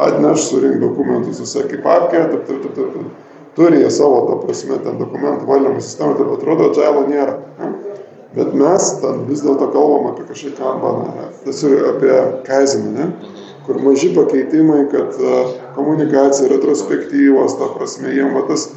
Atneš, 0.00 0.48
surink 0.48 0.80
dokumentus, 0.80 1.44
visą 1.44 1.66
kaip 1.68 1.84
apkė, 1.84 2.24
taip, 2.32 2.48
taip, 2.48 2.64
taip, 2.64 2.72
taip. 2.80 2.96
taip. 2.96 3.28
Turi 3.60 3.82
jie 3.84 3.92
savo, 3.92 4.24
ta 4.30 4.40
prasme, 4.46 4.80
ten 4.80 4.96
dokumentų 4.96 5.44
valdymo 5.44 5.84
sistemą, 5.84 6.16
tai 6.16 6.32
atrodo, 6.38 6.72
Agile 6.72 7.06
nėra. 7.10 7.36
Ne? 7.60 7.89
Bet 8.36 8.52
mes 8.54 8.90
ten 9.02 9.24
vis 9.26 9.40
dėlto 9.42 9.66
kalbam 9.74 10.12
apie 10.12 10.24
kažkokį 10.28 10.52
kanbaną, 10.60 11.30
tiesiog 11.42 11.72
apie 11.94 12.12
kaiziną, 12.46 12.92
ne? 12.94 13.38
kur 13.66 13.80
maži 13.82 14.12
pakeitimai, 14.14 14.84
kad 14.92 15.18
a, 15.18 15.40
komunikacija, 15.74 16.50
retrospektyvos, 16.52 17.56
ta 17.58 17.72
prasme, 17.74 18.12
jiem 18.14 18.38
tas, 18.46 18.68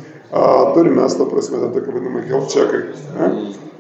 turime 0.74 1.06
ta 1.06 1.30
prasme, 1.30 1.62
ten 1.62 1.76
tokie 1.76 1.94
vadinamai 1.94 2.26
health 2.32 2.50
checkai, 2.50 2.82
ne? 3.20 3.30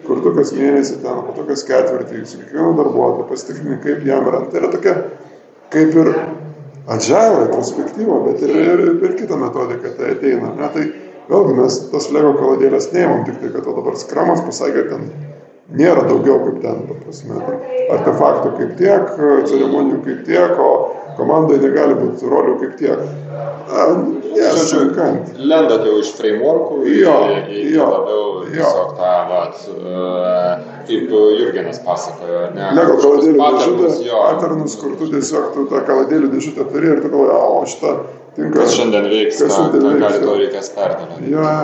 kur 0.06 0.22
tu 0.22 0.36
kas 0.36 0.54
mėnesį 0.54 1.00
ten, 1.02 1.26
po 1.26 1.34
to 1.34 1.48
kas 1.50 1.66
ketvirtį, 1.66 2.22
su 2.28 2.40
kiekvienu 2.44 2.78
darbuotoju 2.78 3.28
pasitikrini, 3.32 3.82
kaip 3.82 4.06
jam 4.08 4.30
yra. 4.30 4.46
Tai 4.52 4.62
yra 4.62 4.72
tokia, 4.74 4.96
kaip 5.74 6.00
ir 6.04 6.10
agile 6.92 7.46
retrospektyva, 7.46 8.20
bet 8.28 8.44
ir, 8.46 8.56
ir, 8.62 8.84
ir 9.00 9.14
kita 9.20 9.40
metodika 9.40 9.94
tai 9.98 10.14
ateina. 10.18 10.54
Ne? 10.60 10.72
Tai 10.76 10.88
vėlgi 11.32 11.60
mes 11.62 11.80
tas 11.94 12.10
lego 12.14 12.34
kaladėlės 12.38 12.92
neimam, 12.94 13.24
tik 13.28 13.40
tai, 13.42 13.54
kad 13.56 13.70
dabar 13.70 13.98
skramas 14.00 14.44
pasakė, 14.44 14.90
ten 14.92 15.08
nėra 15.71 16.04
daugiau 16.10 16.39
kaip 16.47 16.60
ten, 16.63 16.84
ta 16.89 16.97
prasme, 17.06 17.39
artefaktų 17.95 18.52
kaip 18.60 18.76
tiek, 18.82 19.13
ceremonijų 19.49 20.02
kaip 20.06 20.26
tiek, 20.28 20.60
o 20.60 20.71
komandai 21.17 21.60
negali 21.62 21.95
būti 21.99 22.30
rolių 22.30 22.58
kaip 22.63 22.76
tiek. 22.82 23.04
A, 23.73 23.86
ne, 23.95 24.47
sunkant. 24.60 25.30
Lendat 25.39 25.86
jau 25.88 25.95
iš 26.02 26.10
frameworkų 26.17 26.82
į, 26.84 26.95
Jo, 26.99 27.13
į, 27.32 27.62
į 27.62 27.76
jo, 27.78 27.86
labiau 27.93 28.23
tiesiog 28.49 28.89
tą, 28.97 29.13
vat, 29.30 29.62
uh, 29.71 30.65
kaip 30.89 31.13
Jurgenas 31.13 31.80
pasakojo, 31.86 32.41
ne? 32.58 32.73
Lego 32.78 32.97
kaladėlių 32.99 33.88
jo. 34.04 34.19
paternus, 34.28 34.76
kur 34.82 34.97
tu 34.99 35.08
tiesiog 35.13 35.54
tu 35.56 35.65
tą 35.71 35.82
kaladėlių 35.88 36.34
dėžutę 36.36 36.67
turi 36.73 36.91
ir 36.91 37.02
tu 37.06 37.13
galvoji, 37.13 37.39
o 37.39 37.63
šitą 37.71 37.95
tinka. 38.36 38.60
Kas 38.60 38.76
šiandien 38.76 39.10
veiks, 39.13 39.39
Kas 39.39 39.47
ką, 39.47 39.56
šiandien 39.56 39.82
ką 39.82 39.95
veiks, 39.95 40.04
gali 40.04 40.19
jo. 40.19 40.28
to 40.28 40.38
reikės 40.43 40.71
perdėlioti. 40.76 41.34
Jo. 41.34 41.58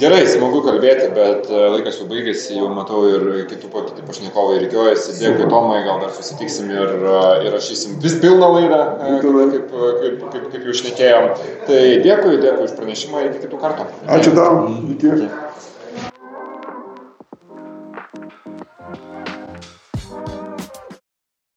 Gerai, 0.00 0.24
smagu 0.26 0.58
kalbėti, 0.64 1.06
bet 1.14 1.46
e, 1.52 1.58
laikas 1.76 2.00
jau 2.00 2.06
baigėsi, 2.10 2.56
jau 2.58 2.66
matau 2.74 3.04
ir 3.06 3.26
kitų 3.50 3.68
pat- 3.70 4.00
pašnekovai 4.08 4.56
reikiuojasi. 4.64 5.14
Dėkui 5.20 5.46
Tomai, 5.52 5.84
gal 5.86 6.00
dar 6.02 6.10
susitiksim 6.16 6.72
ir 6.74 6.94
e, 6.98 7.20
įrašysim 7.48 8.00
vis 8.02 8.16
pilną 8.22 8.48
laidą, 8.56 8.80
e, 9.06 9.20
kaip, 9.22 9.70
kaip, 9.70 10.24
kaip, 10.32 10.48
kaip, 10.50 10.66
jau 10.66 10.76
šnekėjom. 10.80 11.28
Tai 11.68 11.80
dėkui, 12.08 12.40
dėkui 12.42 12.66
už 12.66 12.74
pranešimą, 12.80 13.22
iki 13.28 13.44
kitų 13.46 13.62
kartų. 13.62 13.86
Ačiū 14.18 14.34
tau, 14.34 14.64
iki. 14.96 15.12
Iki. 15.14 15.30